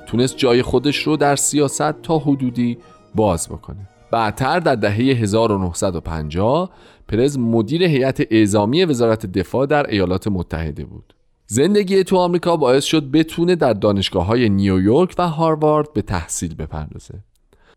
تونست 0.07 0.37
جای 0.37 0.63
خودش 0.63 0.97
رو 0.97 1.17
در 1.17 1.37
سیاست 1.37 2.03
تا 2.03 2.19
حدودی 2.19 2.79
باز 3.15 3.49
بکنه. 3.49 3.89
بعدتر 4.11 4.61
در 4.61 4.75
دهه 4.75 4.95
1950 4.95 6.71
پرز 7.09 7.39
مدیر 7.39 7.83
هیئت 7.83 8.27
اعزامی 8.31 8.85
وزارت 8.85 9.27
دفاع 9.27 9.67
در 9.67 9.91
ایالات 9.91 10.29
متحده 10.29 10.85
بود. 10.85 11.15
زندگی 11.47 12.05
تو 12.05 12.17
آمریکا 12.17 12.57
باعث 12.57 12.85
شد 12.85 13.11
بتونه 13.11 13.55
در 13.57 13.73
دانشگاه 13.73 14.27
های 14.27 14.49
نیویورک 14.49 15.15
و 15.19 15.29
هاروارد 15.29 15.93
به 15.93 16.03
تحصیل 16.03 16.55
بپردازه. 16.55 17.15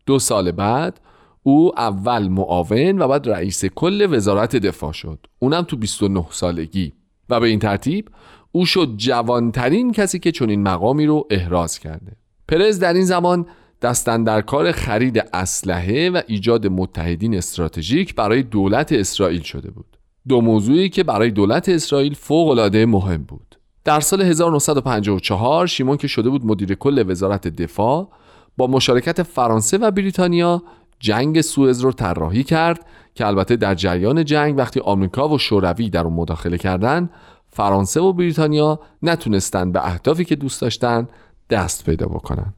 دو 0.06 0.18
سال 0.18 0.52
بعد 0.52 1.00
او 1.46 1.80
اول 1.80 2.28
معاون 2.28 2.98
و 2.98 3.08
بعد 3.08 3.28
رئیس 3.28 3.64
کل 3.64 4.14
وزارت 4.14 4.56
دفاع 4.56 4.92
شد. 4.92 5.26
اونم 5.38 5.62
تو 5.62 5.76
29 5.76 6.26
سالگی. 6.30 6.92
و 7.28 7.40
به 7.40 7.46
این 7.46 7.58
ترتیب 7.58 8.08
او 8.52 8.66
شد 8.66 8.94
جوانترین 8.96 9.92
کسی 9.92 10.18
که 10.18 10.32
چنین 10.32 10.62
مقامی 10.62 11.06
رو 11.06 11.26
احراز 11.30 11.78
کرده. 11.78 12.16
پرز 12.48 12.78
در 12.78 12.92
این 12.92 13.04
زمان 13.04 13.46
دستن 13.82 14.24
در 14.24 14.40
کار 14.40 14.72
خرید 14.72 15.24
اسلحه 15.32 16.10
و 16.10 16.20
ایجاد 16.26 16.66
متحدین 16.66 17.34
استراتژیک 17.34 18.14
برای 18.14 18.42
دولت 18.42 18.92
اسرائیل 18.92 19.42
شده 19.42 19.70
بود. 19.70 19.96
دو 20.28 20.40
موضوعی 20.40 20.88
که 20.88 21.02
برای 21.02 21.30
دولت 21.30 21.68
اسرائیل 21.68 22.14
فوق‌العاده 22.14 22.86
مهم 22.86 23.22
بود. 23.22 23.58
در 23.84 24.00
سال 24.00 24.22
1954 24.22 25.66
شیمون 25.66 25.96
که 25.96 26.08
شده 26.08 26.30
بود 26.30 26.46
مدیر 26.46 26.74
کل 26.74 27.10
وزارت 27.10 27.48
دفاع 27.48 28.08
با 28.56 28.66
مشارکت 28.66 29.22
فرانسه 29.22 29.78
و 29.78 29.90
بریتانیا 29.90 30.62
جنگ 31.00 31.40
سوئز 31.40 31.80
رو 31.80 31.92
طراحی 31.92 32.44
کرد 32.44 32.86
که 33.14 33.26
البته 33.26 33.56
در 33.56 33.74
جریان 33.74 34.24
جنگ 34.24 34.58
وقتی 34.58 34.80
آمریکا 34.80 35.28
و 35.28 35.38
شوروی 35.38 35.90
در 35.90 36.04
اون 36.04 36.12
مداخله 36.12 36.58
کردند 36.58 37.10
فرانسه 37.48 38.00
و 38.00 38.12
بریتانیا 38.12 38.80
نتونستند 39.02 39.72
به 39.72 39.86
اهدافی 39.86 40.24
که 40.24 40.36
دوست 40.36 40.60
داشتن 40.60 41.08
دست 41.50 41.84
پیدا 41.84 42.06
بکنن. 42.06 42.54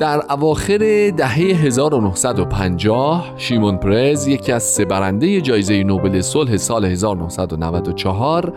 در 0.00 0.32
اواخر 0.32 1.10
دهه 1.16 1.28
1950 1.28 3.34
شیمون 3.36 3.76
پرز 3.76 4.26
یکی 4.26 4.52
از 4.52 4.62
سه 4.62 4.84
برنده 4.84 5.40
جایزه 5.40 5.82
نوبل 5.82 6.20
صلح 6.20 6.56
سال 6.56 6.84
1994 6.84 8.56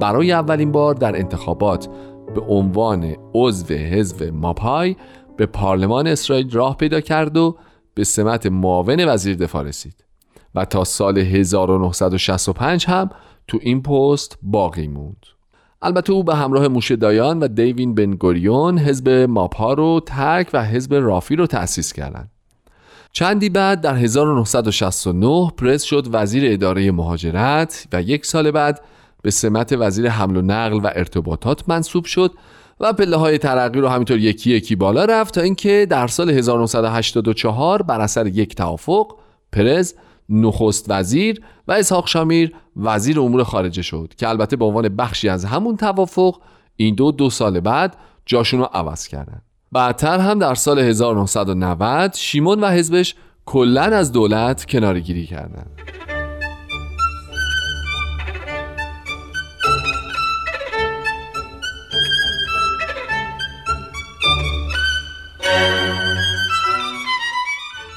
برای 0.00 0.32
اولین 0.32 0.72
بار 0.72 0.94
در 0.94 1.16
انتخابات 1.16 1.88
به 2.34 2.40
عنوان 2.40 3.16
عضو 3.34 3.74
حزب 3.74 4.22
ماپای 4.22 4.96
به 5.36 5.46
پارلمان 5.46 6.06
اسرائیل 6.06 6.50
راه 6.50 6.76
پیدا 6.76 7.00
کرد 7.00 7.36
و 7.36 7.56
به 7.94 8.04
سمت 8.04 8.46
معاون 8.46 9.08
وزیر 9.08 9.36
دفاع 9.36 9.62
رسید 9.62 10.04
و 10.54 10.64
تا 10.64 10.84
سال 10.84 11.18
1965 11.18 12.86
هم 12.86 13.10
تو 13.48 13.58
این 13.62 13.82
پست 13.82 14.38
باقی 14.42 14.88
موند. 14.88 15.33
البته 15.84 16.12
او 16.12 16.24
به 16.24 16.34
همراه 16.34 16.68
موشه 16.68 16.96
دایان 16.96 17.38
و 17.38 17.48
دیوین 17.48 17.94
بنگوریون 17.94 18.78
حزب 18.78 19.08
ماپا 19.08 19.72
رو 19.72 20.00
ترک 20.06 20.50
و 20.52 20.64
حزب 20.64 20.94
رافی 20.94 21.36
رو 21.36 21.46
تأسیس 21.46 21.92
کردند. 21.92 22.30
چندی 23.12 23.48
بعد 23.48 23.80
در 23.80 23.94
1969 23.94 25.50
پرس 25.56 25.82
شد 25.82 26.08
وزیر 26.12 26.52
اداره 26.52 26.92
مهاجرت 26.92 27.88
و 27.92 28.02
یک 28.02 28.26
سال 28.26 28.50
بعد 28.50 28.80
به 29.22 29.30
سمت 29.30 29.72
وزیر 29.78 30.08
حمل 30.08 30.36
و 30.36 30.42
نقل 30.42 30.76
و 30.76 30.90
ارتباطات 30.94 31.68
منصوب 31.68 32.04
شد 32.04 32.32
و 32.80 32.92
پله 32.92 33.16
های 33.16 33.38
ترقی 33.38 33.80
رو 33.80 33.88
همینطور 33.88 34.18
یکی 34.18 34.50
یکی 34.50 34.76
بالا 34.76 35.04
رفت 35.04 35.34
تا 35.34 35.40
اینکه 35.40 35.86
در 35.90 36.06
سال 36.06 36.30
1984 36.30 37.82
بر 37.82 38.00
اثر 38.00 38.26
یک 38.26 38.54
توافق 38.54 39.16
پرز 39.52 39.94
نخست 40.28 40.86
وزیر 40.88 41.40
و 41.68 41.72
اسحاق 41.72 42.06
شامیر 42.06 42.54
وزیر 42.76 43.20
امور 43.20 43.44
خارجه 43.44 43.82
شد 43.82 44.12
که 44.16 44.28
البته 44.28 44.56
به 44.56 44.64
عنوان 44.64 44.88
بخشی 44.88 45.28
از 45.28 45.44
همون 45.44 45.76
توافق 45.76 46.40
این 46.76 46.94
دو 46.94 47.12
دو 47.12 47.30
سال 47.30 47.60
بعد 47.60 47.96
جاشون 48.26 48.60
رو 48.60 48.68
عوض 48.72 49.08
کردن 49.08 49.40
بعدتر 49.72 50.18
هم 50.18 50.38
در 50.38 50.54
سال 50.54 50.78
1990 50.78 52.14
شیمون 52.14 52.60
و 52.60 52.70
حزبش 52.70 53.14
کلا 53.46 53.82
از 53.82 54.12
دولت 54.12 54.64
کنارگیری 54.64 55.26
کردند. 55.26 55.70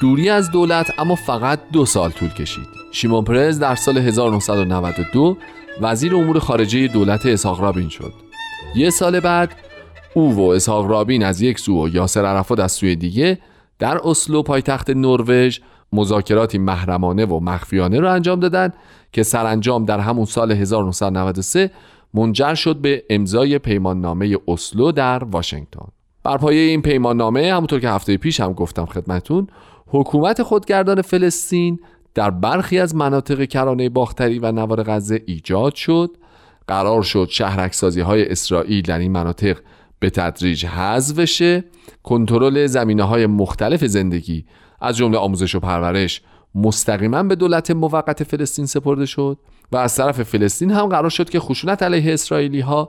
دوری 0.00 0.28
از 0.30 0.50
دولت 0.50 0.92
اما 0.98 1.14
فقط 1.14 1.60
دو 1.72 1.86
سال 1.86 2.10
طول 2.10 2.28
کشید. 2.28 2.66
شیمون 2.92 3.24
پرز 3.24 3.58
در 3.58 3.74
سال 3.74 3.98
1992 3.98 5.36
وزیر 5.80 6.16
امور 6.16 6.38
خارجه 6.38 6.88
دولت 6.88 7.26
اسحاق 7.26 7.60
رابین 7.60 7.88
شد. 7.88 8.12
یه 8.74 8.90
سال 8.90 9.20
بعد 9.20 9.54
او 10.14 10.34
و 10.34 10.40
اسحاق 10.40 10.86
رابین 10.86 11.24
از 11.24 11.40
یک 11.42 11.58
سو 11.58 11.84
و 11.84 11.88
یاسر 11.88 12.24
عرفات 12.24 12.60
از 12.60 12.72
سوی 12.72 12.96
دیگه 12.96 13.38
در 13.78 14.08
اسلو 14.08 14.42
پایتخت 14.42 14.90
نروژ 14.90 15.58
مذاکراتی 15.92 16.58
محرمانه 16.58 17.24
و 17.24 17.40
مخفیانه 17.40 18.00
را 18.00 18.12
انجام 18.12 18.40
دادند 18.40 18.74
که 19.12 19.22
سرانجام 19.22 19.84
در 19.84 20.00
همون 20.00 20.24
سال 20.24 20.52
1993 20.52 21.70
منجر 22.14 22.54
شد 22.54 22.76
به 22.76 23.04
امضای 23.10 23.58
پیمان 23.58 24.00
نامه 24.00 24.36
اسلو 24.48 24.92
در 24.92 25.24
واشنگتن. 25.24 25.88
بر 26.24 26.36
پایه 26.36 26.60
این 26.60 26.82
پیمان 26.82 27.16
نامه 27.16 27.52
همونطور 27.54 27.80
که 27.80 27.88
هفته 27.88 28.16
پیش 28.16 28.40
هم 28.40 28.52
گفتم 28.52 28.86
خدمتون 28.86 29.46
حکومت 29.88 30.42
خودگردان 30.42 31.02
فلسطین 31.02 31.80
در 32.14 32.30
برخی 32.30 32.78
از 32.78 32.94
مناطق 32.94 33.44
کرانه 33.44 33.88
باختری 33.88 34.38
و 34.38 34.52
نوار 34.52 34.82
غزه 34.82 35.22
ایجاد 35.26 35.74
شد. 35.74 36.16
قرار 36.66 37.02
شد 37.02 37.28
شهرکسازی 37.30 38.00
های 38.00 38.30
اسرائیل 38.30 38.82
در 38.82 38.98
این 38.98 39.12
مناطق 39.12 39.58
به 39.98 40.10
تدریج 40.10 40.66
حذف 40.66 41.18
بشه. 41.18 41.64
کنترل 42.02 42.66
زمینه 42.66 43.02
های 43.02 43.26
مختلف 43.26 43.84
زندگی 43.84 44.44
از 44.80 44.96
جمله 44.96 45.18
آموزش 45.18 45.54
و 45.54 45.60
پرورش 45.60 46.22
مستقیما 46.54 47.22
به 47.22 47.34
دولت 47.34 47.70
موقت 47.70 48.24
فلسطین 48.24 48.66
سپرده 48.66 49.06
شد 49.06 49.38
و 49.72 49.76
از 49.76 49.96
طرف 49.96 50.22
فلسطین 50.22 50.70
هم 50.70 50.86
قرار 50.86 51.10
شد 51.10 51.30
که 51.30 51.40
خشونت 51.40 51.82
علیه 51.82 52.12
اسرائیلی 52.12 52.60
ها 52.60 52.88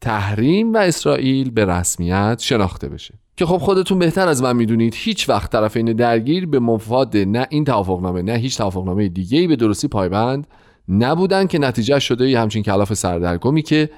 تحریم 0.00 0.72
و 0.72 0.76
اسرائیل 0.76 1.50
به 1.50 1.64
رسمیت 1.64 2.38
شناخته 2.40 2.88
بشه. 2.88 3.14
که 3.36 3.46
خب 3.46 3.58
خودتون 3.58 3.98
بهتر 3.98 4.28
از 4.28 4.42
من 4.42 4.56
می‌دونید 4.56 4.94
هیچ 4.96 5.28
وقت 5.28 5.52
طرفین 5.52 5.92
درگیر 5.92 6.46
به 6.46 6.58
مفاد 6.58 7.16
نه 7.16 7.46
این 7.50 7.64
توافقنامه 7.64 8.22
نه 8.22 8.32
هیچ 8.32 8.58
توافقنامه 8.58 9.08
دیگه 9.08 9.38
ای 9.38 9.46
به 9.46 9.56
درستی 9.56 9.88
پایبند 9.88 10.46
نبودن 10.88 11.46
که 11.46 11.58
نتیجه 11.58 11.98
شده 11.98 12.30
یه 12.30 12.40
همچین 12.40 12.62
کلاف 12.62 12.94
سردرگمی 12.94 13.62
که 13.62 13.90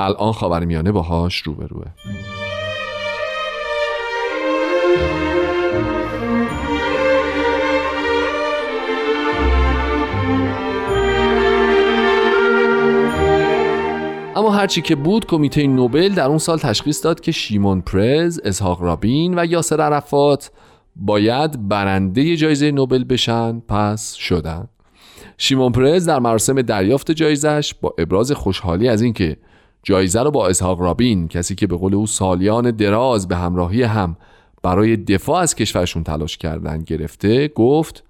الان 0.00 0.32
خاورمیانه 0.32 0.92
باهاش 0.92 1.36
روبروه. 1.36 1.86
اما 14.40 14.50
هرچی 14.50 14.82
که 14.82 14.96
بود 14.96 15.26
کمیته 15.26 15.66
نوبل 15.66 16.08
در 16.08 16.26
اون 16.26 16.38
سال 16.38 16.58
تشخیص 16.58 17.04
داد 17.04 17.20
که 17.20 17.32
شیمون 17.32 17.80
پرز، 17.80 18.40
اسحاق 18.44 18.82
رابین 18.82 19.38
و 19.38 19.44
یاسر 19.46 19.80
عرفات 19.80 20.50
باید 20.96 21.68
برنده 21.68 22.36
جایزه 22.36 22.70
نوبل 22.70 23.04
بشن 23.04 23.60
پس 23.60 24.14
شدن. 24.14 24.68
شیمون 25.38 25.72
پرز 25.72 26.08
در 26.08 26.18
مراسم 26.18 26.62
دریافت 26.62 27.10
جایزش 27.10 27.74
با 27.80 27.94
ابراز 27.98 28.32
خوشحالی 28.32 28.88
از 28.88 29.02
اینکه 29.02 29.36
جایزه 29.82 30.22
رو 30.22 30.30
با 30.30 30.48
اسحاق 30.48 30.80
رابین 30.80 31.28
کسی 31.28 31.54
که 31.54 31.66
به 31.66 31.76
قول 31.76 31.94
او 31.94 32.06
سالیان 32.06 32.70
دراز 32.70 33.28
به 33.28 33.36
همراهی 33.36 33.82
هم 33.82 34.16
برای 34.62 34.96
دفاع 34.96 35.40
از 35.40 35.54
کشورشون 35.54 36.04
تلاش 36.04 36.36
کردن 36.36 36.82
گرفته 36.82 37.48
گفت 37.48 38.04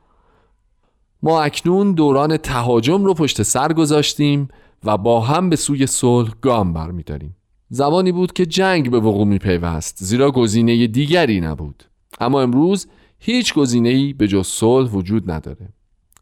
ما 1.22 1.42
اکنون 1.42 1.92
دوران 1.92 2.36
تهاجم 2.36 3.04
رو 3.04 3.14
پشت 3.14 3.42
سر 3.42 3.72
گذاشتیم 3.72 4.48
و 4.84 4.96
با 4.96 5.20
هم 5.20 5.50
به 5.50 5.56
سوی 5.56 5.86
صلح 5.86 6.30
گام 6.40 6.72
برمیداریم. 6.72 7.36
زمانی 7.68 8.12
بود 8.12 8.32
که 8.32 8.46
جنگ 8.46 8.90
به 8.90 9.00
وقوع 9.00 9.26
می 9.26 9.38
پیوست 9.38 9.96
زیرا 9.98 10.30
گزینه 10.30 10.86
دیگری 10.86 11.40
نبود. 11.40 11.84
اما 12.20 12.42
امروز 12.42 12.86
هیچ 13.18 13.54
گزینه‌ای 13.54 14.12
به 14.12 14.28
جز 14.28 14.46
صلح 14.46 14.90
وجود 14.90 15.30
نداره. 15.30 15.68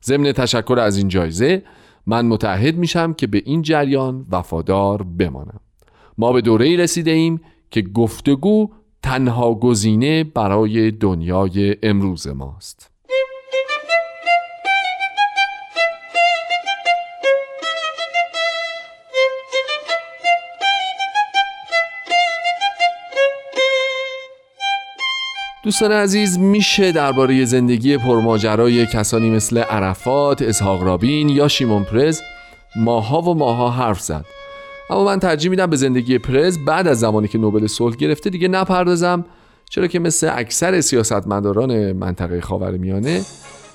ضمن 0.05 0.33
تشکر 0.33 0.79
از 0.79 0.97
این 0.97 1.09
جایزه 1.09 1.63
من 2.07 2.27
متحد 2.27 2.77
میشم 2.77 3.13
که 3.13 3.27
به 3.27 3.43
این 3.45 3.63
جریان 3.63 4.27
وفادار 4.31 5.03
بمانم. 5.03 5.61
ما 6.19 6.33
به 6.33 6.41
دوره 6.41 6.77
رسیده 6.77 7.11
ایم 7.11 7.41
که 7.71 7.83
گفتگو 7.83 8.71
تنها 9.03 9.55
گزینه 9.55 10.25
برای 10.25 10.91
دنیای 10.91 11.77
امروز 11.83 12.27
ماست. 12.27 12.88
دوستان 25.69 25.93
عزیز 25.93 26.39
میشه 26.39 26.93
درباره 26.93 27.45
زندگی 27.45 27.97
پرماجرای 27.97 28.87
کسانی 28.87 29.31
مثل 29.31 29.59
عرفات، 29.59 30.43
اسحاق 30.43 30.83
رابین 30.83 31.29
یا 31.29 31.49
شیمون 31.49 31.85
پرز 31.85 32.21
ماها 32.77 33.23
و 33.23 33.35
ماها 33.35 33.71
حرف 33.71 34.01
زد. 34.01 34.25
اما 34.91 35.05
من 35.05 35.19
ترجیح 35.19 35.51
میدم 35.51 35.67
به 35.67 35.77
زندگی 35.77 36.19
پرز 36.19 36.59
بعد 36.59 36.89
از 36.89 37.01
زمانی 37.01 37.29
که 37.29 37.39
نوبل 37.39 37.67
صلح 37.67 37.97
گرفته 37.97 38.31
دیگه 38.31 38.49
نپردازم 38.49 39.25
چرا 39.71 39.87
که 39.87 39.99
مثل 39.99 40.31
اکثر 40.35 40.81
سیاستمداران 40.81 41.93
منطقه 41.93 42.41
خاورمیانه 42.41 43.21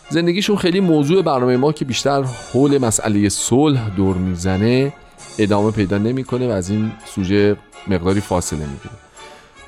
زندگیشون 0.09 0.55
خیلی 0.55 0.79
موضوع 0.79 1.21
برنامه 1.21 1.57
ما 1.57 1.71
که 1.71 1.85
بیشتر 1.85 2.23
حول 2.23 2.77
مسئله 2.77 3.29
صلح 3.29 3.89
دور 3.89 4.15
می‌زنه 4.15 4.93
ادامه 5.39 5.71
پیدا 5.71 5.97
نمی‌کنه 5.97 6.47
و 6.47 6.51
از 6.51 6.69
این 6.69 6.91
سوژه 7.05 7.55
مقداری 7.87 8.21
فاصله 8.21 8.59
می‌گیره. 8.59 9.02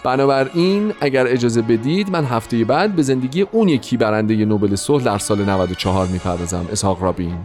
بنابراین 0.06 0.94
اگر 1.02 1.28
اجازه 1.28 1.62
بدید 1.62 2.10
من 2.10 2.26
هفته 2.26 2.66
بعد 2.66 2.96
به 2.96 3.02
زندگی 3.02 3.42
اون 3.42 3.70
یکی 3.70 3.98
برنده 3.98 4.46
نوبل 4.46 4.76
صلح 4.76 5.04
در 5.04 5.18
سال 5.18 5.46
94 5.46 6.08
می‌پردازم. 6.08 6.66
اسحاق 6.72 7.04
رابین. 7.04 7.38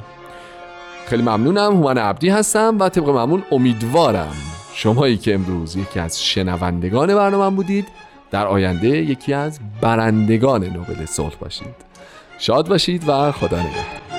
خیلی 1.06 1.22
ممنونم. 1.22 1.72
هومن 1.72 1.98
عبدی 1.98 2.28
هستم 2.28 2.76
و 2.80 2.88
طبق 2.88 3.08
معمول 3.08 3.42
امیدوارم 3.52 4.36
شمایی 4.74 5.16
که 5.16 5.34
امروز 5.34 5.76
یکی 5.76 6.00
از 6.00 6.22
شنوندگان 6.22 7.14
برنامه 7.14 7.56
بودید 7.56 7.88
در 8.30 8.46
آینده 8.46 8.88
یکی 8.88 9.32
از 9.32 9.60
برندگان 9.80 10.64
نوبل 10.64 11.04
صلح 11.06 11.36
باشید. 11.40 11.90
شاد 12.38 12.68
باشید 12.68 13.08
و 13.08 13.32
خدا 13.32 13.58
نگهدار. 13.58 14.09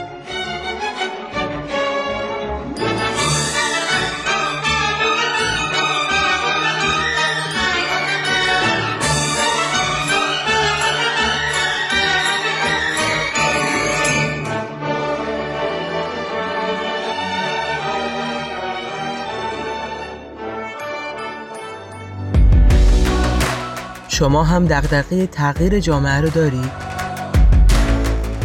شما 24.21 24.43
هم 24.43 24.65
دغدغه 24.65 25.27
تغییر 25.27 25.79
جامعه 25.79 26.21
رو 26.21 26.29
دارید؟ 26.29 26.71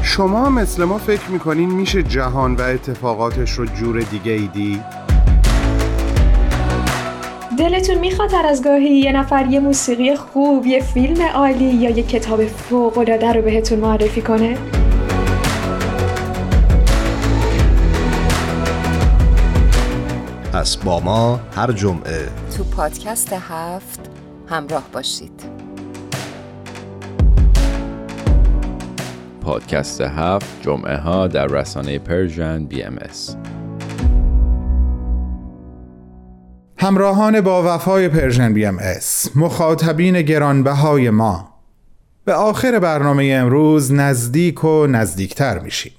شما 0.03 0.51
مثل 0.51 0.85
ما 0.85 0.99
فکر 0.99 1.31
می‌کنین 1.31 1.71
میشه 1.71 2.03
جهان 2.03 2.55
و 2.55 2.63
اتفاقاتش 2.63 3.53
رو 3.53 3.67
جور 3.67 4.01
دیگه 4.01 4.33
ای 4.33 4.47
دید؟ 4.47 4.83
دلتون 7.59 7.99
می‌خواد 7.99 8.35
هر 8.35 8.47
از 8.47 8.65
گاهی 8.65 8.89
یه 8.89 9.13
نفر 9.13 9.47
یه 9.47 9.61
موسیقی 9.61 10.17
خوب، 10.17 10.67
یه 10.67 10.83
فیلم 10.83 11.23
عالی 11.35 11.65
یا 11.65 11.91
یه 11.91 12.03
کتاب 12.03 12.47
فوق‌العاده 12.47 13.33
رو 13.33 13.43
بهتون 13.43 13.79
معرفی 13.79 14.23
کنه؟ 14.23 14.59
پس 20.53 20.77
با 20.77 21.01
ما 21.01 21.41
هر 21.57 21.73
جمعه 21.73 22.29
تو 22.57 22.65
پادکست 22.65 23.33
هفت 23.33 24.01
همراه 24.49 24.85
باشید 24.93 25.66
پادکست 29.47 30.01
هفت 30.01 30.63
جمعه 30.63 30.97
ها 30.97 31.27
در 31.27 31.47
رسانه 31.47 31.99
Persian 31.99 32.65
BMS 32.65 32.99
S. 33.01 33.37
همراهان 36.79 37.41
با 37.41 37.75
وفای 37.75 38.09
Persian 38.09 38.55
BM 38.55 38.79
اس 38.81 39.37
مخاطبین 39.37 40.23
گرانبهای 40.23 41.11
ما 41.11 41.49
به 42.25 42.35
آخر 42.35 42.79
برنامه 42.79 43.25
امروز 43.25 43.93
نزدیک 43.93 44.65
و 44.65 44.87
نزدیکتر 44.87 45.59
میشیم 45.59 45.93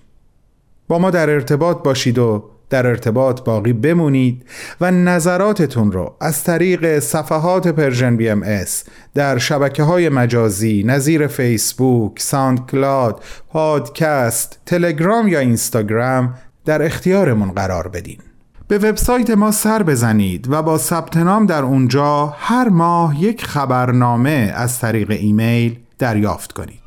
با 0.87 0.99
ما 0.99 1.11
در 1.11 1.29
ارتباط 1.29 1.83
باشید 1.83 2.19
و 2.19 2.49
در 2.69 2.87
ارتباط 2.87 3.41
باقی 3.43 3.73
بمونید 3.73 4.45
و 4.81 4.91
نظراتتون 4.91 5.91
رو 5.91 6.15
از 6.21 6.43
طریق 6.43 6.99
صفحات 6.99 7.67
Persian 7.67 8.17
BMS 8.17 8.83
در 9.13 9.37
شبکه 9.37 9.83
های 9.83 10.09
مجازی 10.09 10.83
نظیر 10.83 11.27
فیسبوک، 11.27 12.19
SoundCloud، 12.19 13.23
پادکست، 13.49 14.59
تلگرام 14.65 15.27
یا 15.27 15.39
اینستاگرام 15.39 16.33
در 16.65 16.83
اختیارمون 16.83 17.51
قرار 17.51 17.87
بدین. 17.87 18.17
به 18.67 18.77
وبسایت 18.77 19.29
ما 19.29 19.51
سر 19.51 19.83
بزنید 19.83 20.47
و 20.51 20.61
با 20.61 20.77
ثبت 20.77 21.17
نام 21.17 21.45
در 21.45 21.63
اونجا 21.63 22.35
هر 22.39 22.69
ماه 22.69 23.23
یک 23.23 23.45
خبرنامه 23.45 24.53
از 24.55 24.79
طریق 24.79 25.11
ایمیل 25.11 25.79
دریافت 25.99 26.51
کنید. 26.51 26.86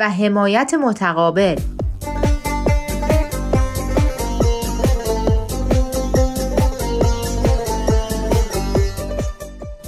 و 0.00 0.10
حمایت 0.10 0.74
متقابل. 0.84 1.58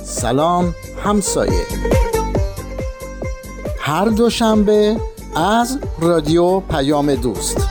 سلام 0.03 0.75
همسایه. 1.05 1.67
هر 3.81 4.05
دوشنبه 4.05 4.97
از 5.37 5.79
رادیو 6.01 6.61
پیام 6.61 7.15
دوست. 7.15 7.69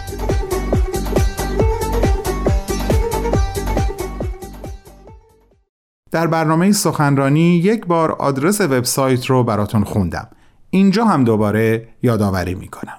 در 6.12 6.28
برنامه 6.28 6.72
سخنرانی 6.72 7.56
یک 7.58 7.86
بار 7.86 8.12
آدرس 8.12 8.62
وبسایت 8.62 9.26
رو 9.26 9.44
براتون 9.44 9.84
خوندم. 9.84 10.30
اینجا 10.70 11.06
هم 11.06 11.24
دوباره 11.24 11.88
یادآوری 12.04 12.56
می‌کنم. 12.56 12.98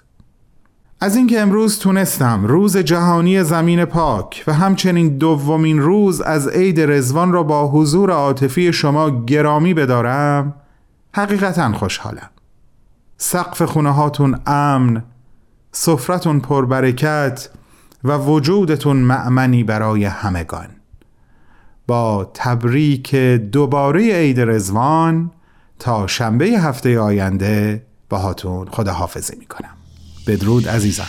از 1.01 1.17
اینکه 1.17 1.41
امروز 1.41 1.79
تونستم 1.79 2.45
روز 2.45 2.77
جهانی 2.77 3.45
زمین 3.45 3.85
پاک 3.85 4.45
و 4.47 4.53
همچنین 4.53 5.19
دومین 5.19 5.79
روز 5.79 6.21
از 6.21 6.49
عید 6.49 6.81
رزوان 6.81 7.33
را 7.33 7.43
با 7.43 7.69
حضور 7.69 8.11
عاطفی 8.11 8.73
شما 8.73 9.25
گرامی 9.25 9.75
بدارم 9.75 10.55
حقیقتا 11.15 11.73
خوشحالم. 11.73 12.31
سقف 13.19 13.63
خونه 13.63 13.91
هاتون 13.91 14.41
امن 14.47 15.03
سفرتون 15.73 16.41
پربرکت 16.41 17.49
و 18.05 18.19
وجودتون 18.19 18.97
معمنی 18.97 19.65
برای 19.65 20.05
همگان. 20.05 20.69
با 21.87 22.31
تبریک 22.35 23.15
دوباره 23.15 24.15
عید 24.15 24.41
رزوان 24.41 25.31
تا 25.79 26.07
شنبه 26.07 26.47
هفته 26.47 27.01
آینده 27.01 27.87
باهاتون 28.09 28.69
خداحافظی 28.71 29.37
می‌کنم. 29.39 29.76
بدرود 30.27 30.69
عزیزان. 30.69 31.07